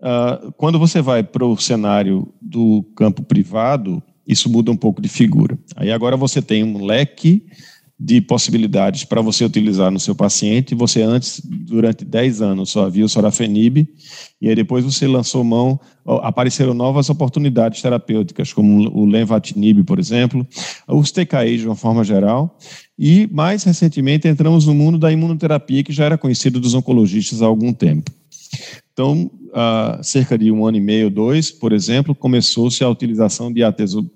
Uh, 0.00 0.52
quando 0.52 0.78
você 0.78 1.00
vai 1.00 1.22
para 1.22 1.44
o 1.44 1.56
cenário 1.56 2.32
do 2.40 2.84
campo 2.94 3.22
privado, 3.22 4.02
isso 4.26 4.48
muda 4.48 4.70
um 4.70 4.76
pouco 4.76 5.02
de 5.02 5.08
figura. 5.08 5.58
Aí 5.76 5.90
agora 5.90 6.16
você 6.16 6.40
tem 6.40 6.62
um 6.62 6.84
leque 6.84 7.46
de 7.98 8.20
possibilidades 8.20 9.04
para 9.04 9.20
você 9.20 9.44
utilizar 9.44 9.90
no 9.90 10.00
seu 10.00 10.14
paciente. 10.14 10.74
Você 10.74 11.02
antes, 11.02 11.40
durante 11.44 12.04
10 12.04 12.42
anos, 12.42 12.70
só 12.70 12.86
havia 12.86 13.04
o 13.04 13.08
sorafenib, 13.08 13.88
e 14.40 14.48
aí 14.48 14.54
depois 14.54 14.84
você 14.84 15.06
lançou 15.06 15.44
mão, 15.44 15.78
apareceram 16.22 16.74
novas 16.74 17.08
oportunidades 17.08 17.80
terapêuticas, 17.80 18.52
como 18.52 18.90
o 18.90 19.06
lenvatinib, 19.06 19.84
por 19.84 19.98
exemplo, 19.98 20.46
os 20.88 21.12
TKIs 21.12 21.60
de 21.60 21.66
uma 21.66 21.76
forma 21.76 22.02
geral, 22.02 22.58
e 22.98 23.28
mais 23.32 23.62
recentemente 23.64 24.28
entramos 24.28 24.66
no 24.66 24.74
mundo 24.74 24.98
da 24.98 25.12
imunoterapia, 25.12 25.82
que 25.84 25.92
já 25.92 26.04
era 26.04 26.18
conhecido 26.18 26.60
dos 26.60 26.74
oncologistas 26.74 27.42
há 27.42 27.46
algum 27.46 27.72
tempo. 27.72 28.10
Então, 28.92 29.28
há 29.52 29.98
cerca 30.02 30.38
de 30.38 30.52
um 30.52 30.64
ano 30.64 30.76
e 30.76 30.80
meio, 30.80 31.10
dois, 31.10 31.50
por 31.50 31.72
exemplo, 31.72 32.14
começou-se 32.14 32.82
a 32.84 32.88
utilização 32.88 33.52
de 33.52 33.62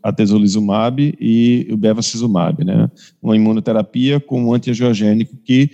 atezolizumab 0.03 1.17
e 1.21 1.67
o 1.71 1.77
bevacizumab, 1.77 2.65
né? 2.65 2.89
uma 3.21 3.35
imunoterapia 3.35 4.21
com 4.21 4.45
um 4.45 4.55
antiangiogênico 4.55 5.37
que 5.45 5.71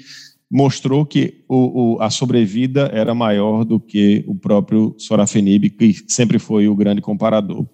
mostrou 0.51 1.05
que 1.05 1.43
o, 1.49 1.97
o, 1.97 2.03
a 2.03 2.09
sobrevida 2.11 2.91
era 2.93 3.15
maior 3.15 3.65
do 3.65 3.81
que 3.81 4.25
o 4.27 4.35
próprio 4.35 4.95
sorafenib, 4.99 5.69
que 5.71 5.97
sempre 6.07 6.39
foi 6.39 6.69
o 6.69 6.77
grande 6.77 7.01
comparador. 7.01 7.67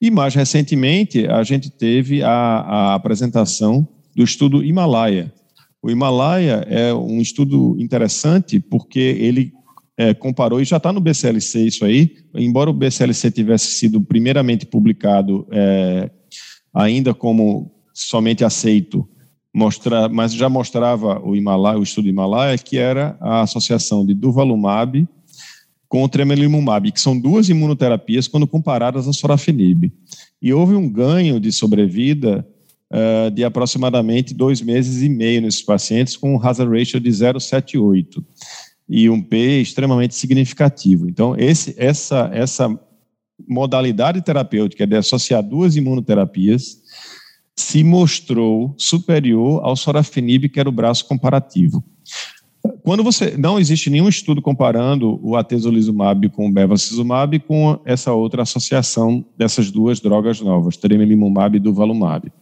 E 0.00 0.10
mais 0.10 0.34
recentemente, 0.34 1.26
a 1.26 1.42
gente 1.42 1.70
teve 1.70 2.22
a, 2.22 2.30
a 2.30 2.94
apresentação 2.94 3.88
do 4.14 4.22
estudo 4.22 4.62
Himalaia. 4.62 5.32
O 5.82 5.90
Himalaia 5.90 6.64
é 6.68 6.94
um 6.94 7.20
estudo 7.20 7.76
interessante 7.78 8.60
porque 8.60 8.98
ele 8.98 9.52
é, 9.96 10.12
comparou, 10.12 10.60
e 10.60 10.64
já 10.64 10.76
está 10.76 10.92
no 10.92 11.00
BCLC 11.00 11.66
isso 11.66 11.84
aí, 11.84 12.16
embora 12.34 12.68
o 12.68 12.72
BCLC 12.72 13.30
tivesse 13.30 13.68
sido 13.74 14.00
primeiramente 14.00 14.66
publicado 14.66 15.46
é, 15.52 16.10
ainda 16.72 17.14
como 17.14 17.70
somente 17.92 18.44
aceito, 18.44 19.08
mostra, 19.54 20.08
mas 20.08 20.34
já 20.34 20.48
mostrava 20.48 21.20
o 21.24 21.36
Himalaia, 21.36 21.78
o 21.78 21.82
estudo 21.82 22.08
Himalaia, 22.08 22.58
que 22.58 22.76
era 22.76 23.16
a 23.20 23.42
associação 23.42 24.04
de 24.04 24.14
Durvalumab 24.14 25.06
com 25.88 26.08
tremelimumab, 26.08 26.90
que 26.90 27.00
são 27.00 27.16
duas 27.16 27.48
imunoterapias 27.48 28.26
quando 28.26 28.48
comparadas 28.48 29.06
a 29.06 29.12
sorafenib. 29.12 29.92
E 30.42 30.52
houve 30.52 30.74
um 30.74 30.90
ganho 30.90 31.38
de 31.38 31.52
sobrevida 31.52 32.44
uh, 32.90 33.30
de 33.30 33.44
aproximadamente 33.44 34.34
dois 34.34 34.60
meses 34.60 35.02
e 35.02 35.08
meio 35.08 35.40
nesses 35.40 35.62
pacientes, 35.62 36.16
com 36.16 36.34
um 36.34 36.44
hazard 36.44 36.76
ratio 36.76 36.98
de 36.98 37.10
0,78 37.10 38.24
e 38.88 39.08
um 39.08 39.20
P 39.20 39.60
extremamente 39.60 40.14
significativo. 40.14 41.08
Então, 41.08 41.34
esse, 41.36 41.74
essa, 41.78 42.30
essa 42.32 42.78
modalidade 43.48 44.22
terapêutica 44.22 44.86
de 44.86 44.96
associar 44.96 45.42
duas 45.42 45.76
imunoterapias 45.76 46.82
se 47.56 47.84
mostrou 47.84 48.74
superior 48.76 49.60
ao 49.64 49.76
sorafenib, 49.76 50.48
que 50.48 50.60
era 50.60 50.68
o 50.68 50.72
braço 50.72 51.06
comparativo. 51.06 51.84
Quando 52.82 53.04
você 53.04 53.36
não 53.36 53.58
existe 53.58 53.90
nenhum 53.90 54.08
estudo 54.08 54.40
comparando 54.40 55.20
o 55.22 55.36
atezolizumab 55.36 56.28
com 56.30 56.48
o 56.48 56.52
bevacizumab 56.52 57.38
com 57.40 57.78
essa 57.84 58.12
outra 58.12 58.42
associação 58.42 59.24
dessas 59.36 59.70
duas 59.70 60.00
drogas 60.00 60.40
novas, 60.40 60.76
tremelimumab 60.76 61.56
e 61.56 61.60
durvalumab. 61.60 62.32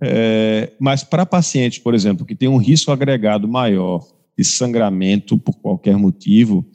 É, 0.00 0.72
mas 0.80 1.04
para 1.04 1.26
pacientes, 1.26 1.78
por 1.78 1.94
exemplo, 1.94 2.26
que 2.26 2.34
têm 2.34 2.48
um 2.48 2.56
risco 2.56 2.90
agregado 2.90 3.46
maior 3.46 4.02
de 4.36 4.44
sangramento 4.44 5.38
por 5.38 5.54
qualquer 5.58 5.96
motivo, 5.96 6.66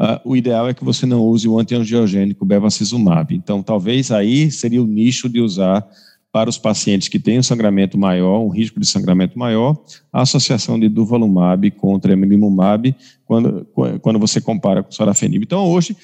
Uh, 0.00 0.16
o 0.30 0.34
ideal 0.34 0.66
é 0.66 0.72
que 0.72 0.82
você 0.82 1.04
não 1.04 1.20
use 1.20 1.46
o 1.46 1.58
antiangiogênico 1.58 2.42
bevacizumab. 2.42 3.34
Então, 3.34 3.62
talvez 3.62 4.10
aí 4.10 4.50
seria 4.50 4.82
o 4.82 4.86
nicho 4.86 5.28
de 5.28 5.42
usar 5.42 5.86
para 6.32 6.48
os 6.48 6.56
pacientes 6.56 7.08
que 7.08 7.18
têm 7.18 7.38
um 7.38 7.42
sangramento 7.42 7.98
maior, 7.98 8.40
um 8.40 8.48
risco 8.48 8.80
de 8.80 8.86
sangramento 8.86 9.38
maior, 9.38 9.76
a 10.10 10.22
associação 10.22 10.80
de 10.80 10.88
durvalumab 10.88 11.70
com 11.72 12.00
tremelimumab, 12.00 12.96
quando, 13.26 13.66
quando 14.00 14.18
você 14.18 14.40
compara 14.40 14.82
com 14.82 14.90
sorafenib. 14.90 15.42
Então, 15.42 15.66
hoje, 15.66 15.94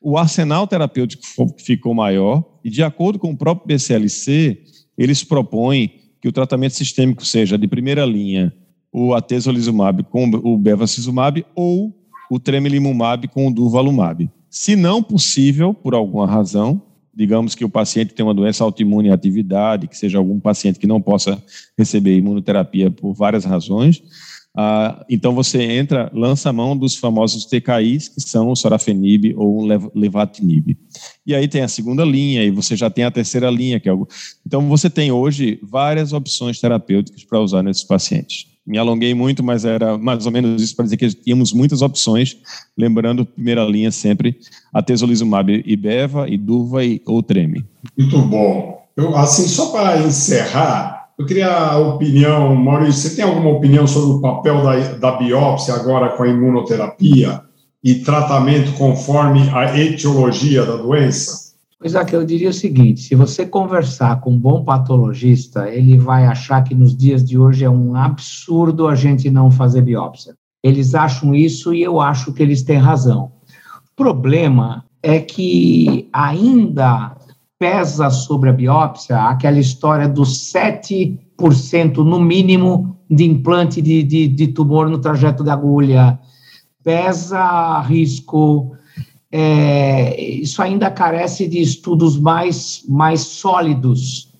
o 0.00 0.16
arsenal 0.16 0.66
terapêutico 0.66 1.22
ficou 1.58 1.92
maior 1.92 2.42
e, 2.64 2.70
de 2.70 2.82
acordo 2.82 3.18
com 3.18 3.32
o 3.32 3.36
próprio 3.36 3.66
BCLC, 3.66 4.62
eles 4.96 5.22
propõem 5.22 5.92
que 6.22 6.28
o 6.28 6.32
tratamento 6.32 6.74
sistêmico 6.74 7.26
seja 7.26 7.58
de 7.58 7.68
primeira 7.68 8.06
linha 8.06 8.50
o 8.92 9.14
atezolizumab 9.14 10.04
com 10.04 10.28
o 10.28 10.58
bevacizumab 10.58 11.44
ou 11.54 11.96
o 12.30 12.38
tremelimumab 12.38 13.26
com 13.28 13.48
o 13.48 13.52
durvalumab. 13.52 14.30
Se 14.50 14.76
não 14.76 15.02
possível, 15.02 15.72
por 15.72 15.94
alguma 15.94 16.26
razão, 16.26 16.82
digamos 17.14 17.54
que 17.54 17.64
o 17.64 17.68
paciente 17.68 18.14
tem 18.14 18.24
uma 18.24 18.34
doença 18.34 18.62
autoimune 18.62 19.08
em 19.08 19.12
atividade, 19.12 19.88
que 19.88 19.96
seja 19.96 20.18
algum 20.18 20.38
paciente 20.38 20.78
que 20.78 20.86
não 20.86 21.00
possa 21.00 21.42
receber 21.76 22.16
imunoterapia 22.16 22.90
por 22.90 23.14
várias 23.14 23.44
razões, 23.44 24.02
ah, 24.54 25.02
então 25.08 25.34
você 25.34 25.62
entra, 25.62 26.10
lança 26.14 26.50
a 26.50 26.52
mão 26.52 26.76
dos 26.76 26.96
famosos 26.96 27.46
TKIs, 27.46 28.08
que 28.08 28.20
são 28.20 28.50
o 28.50 28.56
sorafenib 28.56 29.34
ou 29.34 29.62
o 29.62 29.66
levatinib. 29.94 30.76
E 31.26 31.34
aí 31.34 31.48
tem 31.48 31.62
a 31.62 31.68
segunda 31.68 32.04
linha, 32.04 32.44
e 32.44 32.50
você 32.50 32.76
já 32.76 32.90
tem 32.90 33.04
a 33.04 33.10
terceira 33.10 33.50
linha, 33.50 33.80
que 33.80 33.88
é. 33.88 33.92
Então 34.46 34.68
você 34.68 34.90
tem 34.90 35.10
hoje 35.10 35.58
várias 35.62 36.12
opções 36.12 36.60
terapêuticas 36.60 37.24
para 37.24 37.40
usar 37.40 37.62
nesses 37.62 37.84
pacientes 37.84 38.51
me 38.66 38.78
alonguei 38.78 39.14
muito, 39.14 39.42
mas 39.42 39.64
era 39.64 39.98
mais 39.98 40.24
ou 40.24 40.32
menos 40.32 40.62
isso 40.62 40.76
para 40.76 40.84
dizer 40.84 40.96
que 40.96 41.08
tínhamos 41.08 41.52
muitas 41.52 41.82
opções, 41.82 42.36
lembrando, 42.76 43.26
primeira 43.26 43.64
linha 43.64 43.90
sempre, 43.90 44.38
a 44.72 44.82
tesolizumab 44.82 45.62
Ibeva, 45.66 46.28
Iduva 46.28 46.84
e 46.84 47.02
ou 47.04 47.22
Treme. 47.22 47.64
Muito 47.98 48.18
bom. 48.22 48.82
Eu, 48.96 49.16
assim, 49.16 49.48
só 49.48 49.70
para 49.72 49.98
encerrar, 50.02 51.08
eu 51.18 51.26
queria 51.26 51.48
a 51.48 51.78
opinião, 51.78 52.54
Maurício, 52.54 53.08
você 53.08 53.16
tem 53.16 53.24
alguma 53.24 53.50
opinião 53.50 53.86
sobre 53.86 54.16
o 54.16 54.20
papel 54.20 54.62
da, 54.62 54.76
da 54.94 55.12
biópsia 55.12 55.74
agora 55.74 56.10
com 56.10 56.22
a 56.22 56.28
imunoterapia 56.28 57.42
e 57.82 57.96
tratamento 57.96 58.72
conforme 58.72 59.48
a 59.50 59.76
etiologia 59.78 60.64
da 60.64 60.76
doença? 60.76 61.51
Pois 61.82 61.96
é, 61.96 62.06
eu 62.12 62.24
diria 62.24 62.50
o 62.50 62.52
seguinte: 62.52 63.00
se 63.00 63.16
você 63.16 63.44
conversar 63.44 64.20
com 64.20 64.30
um 64.30 64.38
bom 64.38 64.62
patologista, 64.62 65.68
ele 65.68 65.98
vai 65.98 66.24
achar 66.26 66.62
que 66.62 66.76
nos 66.76 66.96
dias 66.96 67.24
de 67.24 67.36
hoje 67.36 67.64
é 67.64 67.70
um 67.70 67.96
absurdo 67.96 68.86
a 68.86 68.94
gente 68.94 69.28
não 69.28 69.50
fazer 69.50 69.82
biópsia. 69.82 70.36
Eles 70.62 70.94
acham 70.94 71.34
isso 71.34 71.74
e 71.74 71.82
eu 71.82 72.00
acho 72.00 72.32
que 72.32 72.40
eles 72.40 72.62
têm 72.62 72.78
razão. 72.78 73.32
O 73.90 73.96
problema 73.96 74.84
é 75.02 75.18
que 75.18 76.08
ainda 76.12 77.16
pesa 77.58 78.10
sobre 78.10 78.50
a 78.50 78.52
biópsia 78.52 79.20
aquela 79.20 79.58
história 79.58 80.08
dos 80.08 80.52
7% 80.52 81.96
no 81.96 82.20
mínimo 82.20 82.96
de 83.10 83.24
implante 83.24 83.82
de, 83.82 84.04
de, 84.04 84.28
de 84.28 84.46
tumor 84.46 84.88
no 84.88 84.98
trajeto 84.98 85.42
da 85.42 85.54
agulha. 85.54 86.16
Pesa 86.84 87.80
risco 87.80 88.72
é, 89.34 90.20
isso 90.20 90.60
ainda 90.60 90.90
carece 90.90 91.48
de 91.48 91.58
estudos 91.58 92.18
mais, 92.18 92.84
mais 92.86 93.22
sólidos, 93.22 94.30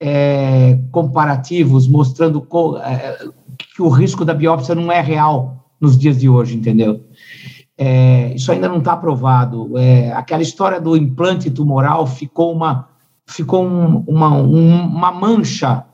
é, 0.00 0.78
comparativos, 0.90 1.86
mostrando 1.86 2.40
co, 2.40 2.78
é, 2.78 3.18
que 3.74 3.82
o 3.82 3.90
risco 3.90 4.24
da 4.24 4.32
biópsia 4.32 4.74
não 4.74 4.90
é 4.90 5.02
real 5.02 5.68
nos 5.78 5.98
dias 5.98 6.18
de 6.18 6.30
hoje, 6.30 6.56
entendeu? 6.56 7.04
É, 7.76 8.32
isso 8.34 8.50
ainda 8.50 8.68
não 8.68 8.78
está 8.78 8.96
provado. 8.96 9.76
É, 9.76 10.12
aquela 10.12 10.42
história 10.42 10.80
do 10.80 10.96
implante 10.96 11.50
tumoral 11.50 12.06
ficou 12.06 12.52
uma, 12.52 12.88
ficou 13.26 13.64
um, 13.64 13.98
uma, 14.06 14.30
um, 14.32 14.86
uma 14.86 15.12
mancha 15.12 15.84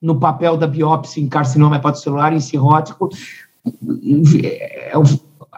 no 0.00 0.20
papel 0.20 0.56
da 0.56 0.68
biópsia 0.68 1.20
em 1.20 1.28
carcinoma 1.28 1.76
hepatocelular 1.76 2.32
e 2.32 2.40
cirrótico. 2.40 3.08
É, 4.44 4.92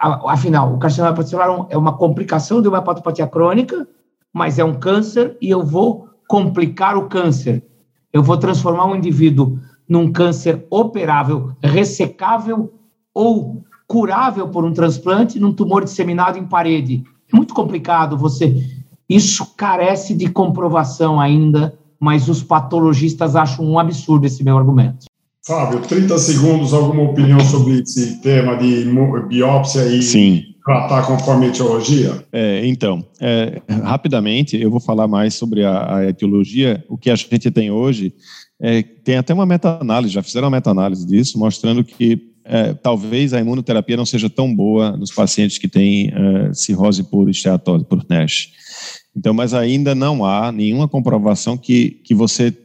afinal, 0.01 0.73
o 0.73 0.79
carcinoma 0.79 1.13
hepatocelular 1.13 1.67
é 1.69 1.77
uma 1.77 1.95
complicação 1.95 2.61
de 2.61 2.67
uma 2.67 2.79
hepatopatia 2.79 3.27
crônica, 3.27 3.87
mas 4.33 4.57
é 4.57 4.63
um 4.63 4.73
câncer 4.73 5.37
e 5.41 5.49
eu 5.49 5.63
vou 5.63 6.09
complicar 6.27 6.97
o 6.97 7.07
câncer. 7.07 7.63
Eu 8.11 8.23
vou 8.23 8.37
transformar 8.37 8.85
um 8.85 8.95
indivíduo 8.95 9.59
num 9.87 10.11
câncer 10.11 10.65
operável, 10.69 11.51
ressecável 11.61 12.73
ou 13.13 13.63
curável 13.87 14.47
por 14.47 14.63
um 14.63 14.73
transplante 14.73 15.39
num 15.39 15.53
tumor 15.53 15.83
disseminado 15.83 16.37
em 16.37 16.47
parede. 16.47 17.03
É 17.31 17.35
muito 17.35 17.53
complicado 17.53 18.17
você. 18.17 18.65
Isso 19.09 19.53
carece 19.55 20.13
de 20.13 20.29
comprovação 20.29 21.19
ainda, 21.19 21.77
mas 21.99 22.29
os 22.29 22.41
patologistas 22.41 23.35
acham 23.35 23.65
um 23.65 23.77
absurdo 23.77 24.25
esse 24.25 24.43
meu 24.43 24.57
argumento. 24.57 25.10
Fábio, 25.45 25.81
30 25.81 26.19
segundos, 26.19 26.71
alguma 26.71 27.01
opinião 27.03 27.39
sobre 27.39 27.79
esse 27.79 28.21
tema 28.21 28.55
de 28.57 28.85
biópsia 29.27 29.87
e 29.87 30.03
Sim. 30.03 30.43
tratar 30.63 31.07
conforme 31.07 31.47
a 31.47 31.49
etiologia? 31.49 32.23
É, 32.31 32.67
então, 32.67 33.03
é, 33.19 33.59
rapidamente, 33.67 34.55
eu 34.55 34.69
vou 34.69 34.79
falar 34.79 35.07
mais 35.07 35.33
sobre 35.33 35.65
a, 35.65 35.97
a, 35.97 36.07
etiologia. 36.07 36.85
O 36.87 36.95
que 36.95 37.09
a 37.09 37.15
gente 37.15 37.49
tem 37.49 37.71
hoje, 37.71 38.13
é, 38.61 38.83
tem 38.83 39.17
até 39.17 39.33
uma 39.33 39.47
meta-análise, 39.47 40.13
já 40.13 40.21
fizeram 40.21 40.47
uma 40.47 40.57
meta-análise 40.57 41.07
disso, 41.07 41.39
mostrando 41.39 41.83
que 41.83 42.21
é, 42.45 42.75
talvez 42.75 43.33
a 43.33 43.39
imunoterapia 43.39 43.97
não 43.97 44.05
seja 44.05 44.29
tão 44.29 44.55
boa 44.55 44.95
nos 44.95 45.11
pacientes 45.11 45.57
que 45.57 45.67
têm 45.67 46.11
é, 46.13 46.53
cirrose 46.53 47.03
por 47.03 47.27
esteatose, 47.27 47.83
por 47.85 48.05
NASH. 48.07 48.49
Então, 49.15 49.33
mas 49.33 49.55
ainda 49.55 49.95
não 49.95 50.23
há 50.23 50.51
nenhuma 50.51 50.87
comprovação 50.87 51.57
que, 51.57 51.99
que 52.05 52.13
você 52.13 52.55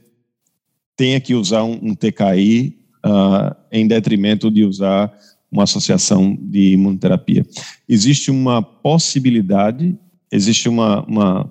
tenha 0.97 1.21
que 1.21 1.35
usar 1.35 1.63
um, 1.63 1.79
um 1.83 1.95
TKI 1.95 2.77
uh, 3.05 3.09
ah, 3.09 3.57
em 3.71 3.87
detrimento 3.87 4.51
de 4.51 4.65
usar 4.65 5.13
uma 5.51 5.65
associação 5.65 6.37
de 6.41 6.73
imunoterapia. 6.73 7.47
Existe 7.89 8.31
uma 8.31 8.63
possibilidade, 8.63 9.97
existe 10.33 10.69
uma, 10.69 11.05
uma, 11.05 11.45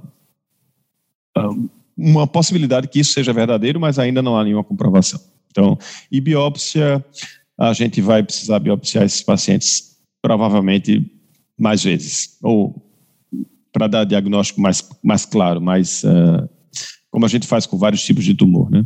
uh, 1.37 1.69
uma 1.95 2.27
possibilidade 2.27 2.87
que 2.87 2.99
isso 2.99 3.13
seja 3.13 3.31
verdadeiro, 3.31 3.79
mas 3.79 3.99
ainda 3.99 4.21
não 4.21 4.37
há 4.37 4.43
nenhuma 4.43 4.63
comprovação. 4.63 5.19
Então, 5.49 5.77
e 6.11 6.19
biópsia, 6.19 7.03
a 7.57 7.71
gente 7.71 8.01
vai 8.01 8.21
precisar 8.21 8.59
biopsiar 8.59 9.05
esses 9.05 9.21
pacientes 9.21 9.95
provavelmente 10.21 11.09
mais 11.57 11.83
vezes, 11.83 12.37
ou 12.41 12.75
para 13.71 13.87
dar 13.87 14.03
diagnóstico 14.03 14.59
mais, 14.59 14.87
mais 15.03 15.25
claro, 15.25 15.61
mais, 15.61 16.03
uh, 16.03 16.49
como 17.11 17.25
a 17.25 17.29
gente 17.29 17.47
faz 17.47 17.65
com 17.65 17.77
vários 17.77 18.03
tipos 18.03 18.23
de 18.25 18.33
tumor, 18.33 18.69
né? 18.69 18.85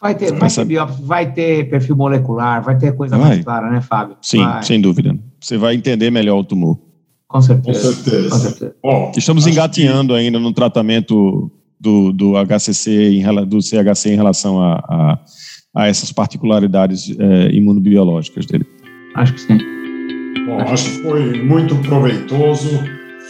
Vai 0.00 0.14
ter, 0.14 0.32
vai 0.32 0.48
ter 0.48 0.64
biópsia, 0.64 1.04
vai 1.04 1.32
ter 1.32 1.68
perfil 1.68 1.96
molecular, 1.96 2.62
vai 2.62 2.78
ter 2.78 2.94
coisa 2.94 3.16
vai. 3.16 3.28
mais 3.30 3.44
clara, 3.44 3.70
né, 3.70 3.80
Fábio? 3.80 4.16
Sim, 4.22 4.44
vai. 4.44 4.62
sem 4.62 4.80
dúvida. 4.80 5.16
Você 5.40 5.56
vai 5.56 5.74
entender 5.74 6.10
melhor 6.10 6.38
o 6.38 6.44
tumor. 6.44 6.78
Com 7.26 7.42
certeza. 7.42 7.88
Com 7.88 7.94
certeza. 7.94 8.30
Com 8.30 8.36
certeza. 8.38 8.76
Bom, 8.82 9.12
Estamos 9.16 9.46
engatinhando 9.46 10.14
que... 10.14 10.20
ainda 10.20 10.38
no 10.38 10.52
tratamento 10.52 11.50
do, 11.80 12.12
do 12.12 12.34
HCC, 12.36 13.10
em, 13.10 13.46
do 13.46 13.60
CHC 13.60 14.10
em 14.10 14.16
relação 14.16 14.62
a, 14.62 14.74
a, 14.88 15.18
a 15.74 15.88
essas 15.88 16.12
particularidades 16.12 17.10
é, 17.18 17.50
imunobiológicas 17.52 18.46
dele. 18.46 18.66
Acho 19.16 19.34
que 19.34 19.40
sim. 19.40 19.58
Bom, 20.46 20.60
acho 20.60 20.84
que 20.84 21.02
foi 21.02 21.42
muito 21.44 21.74
proveitoso. 21.76 22.68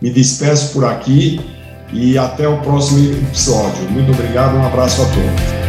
Me 0.00 0.10
despeço 0.10 0.72
por 0.72 0.84
aqui 0.84 1.40
e 1.92 2.16
até 2.18 2.48
o 2.48 2.60
próximo 2.62 3.12
episódio. 3.12 3.90
Muito 3.90 4.12
obrigado, 4.12 4.56
um 4.56 4.66
abraço 4.66 5.02
a 5.02 5.06
todos. 5.06 5.61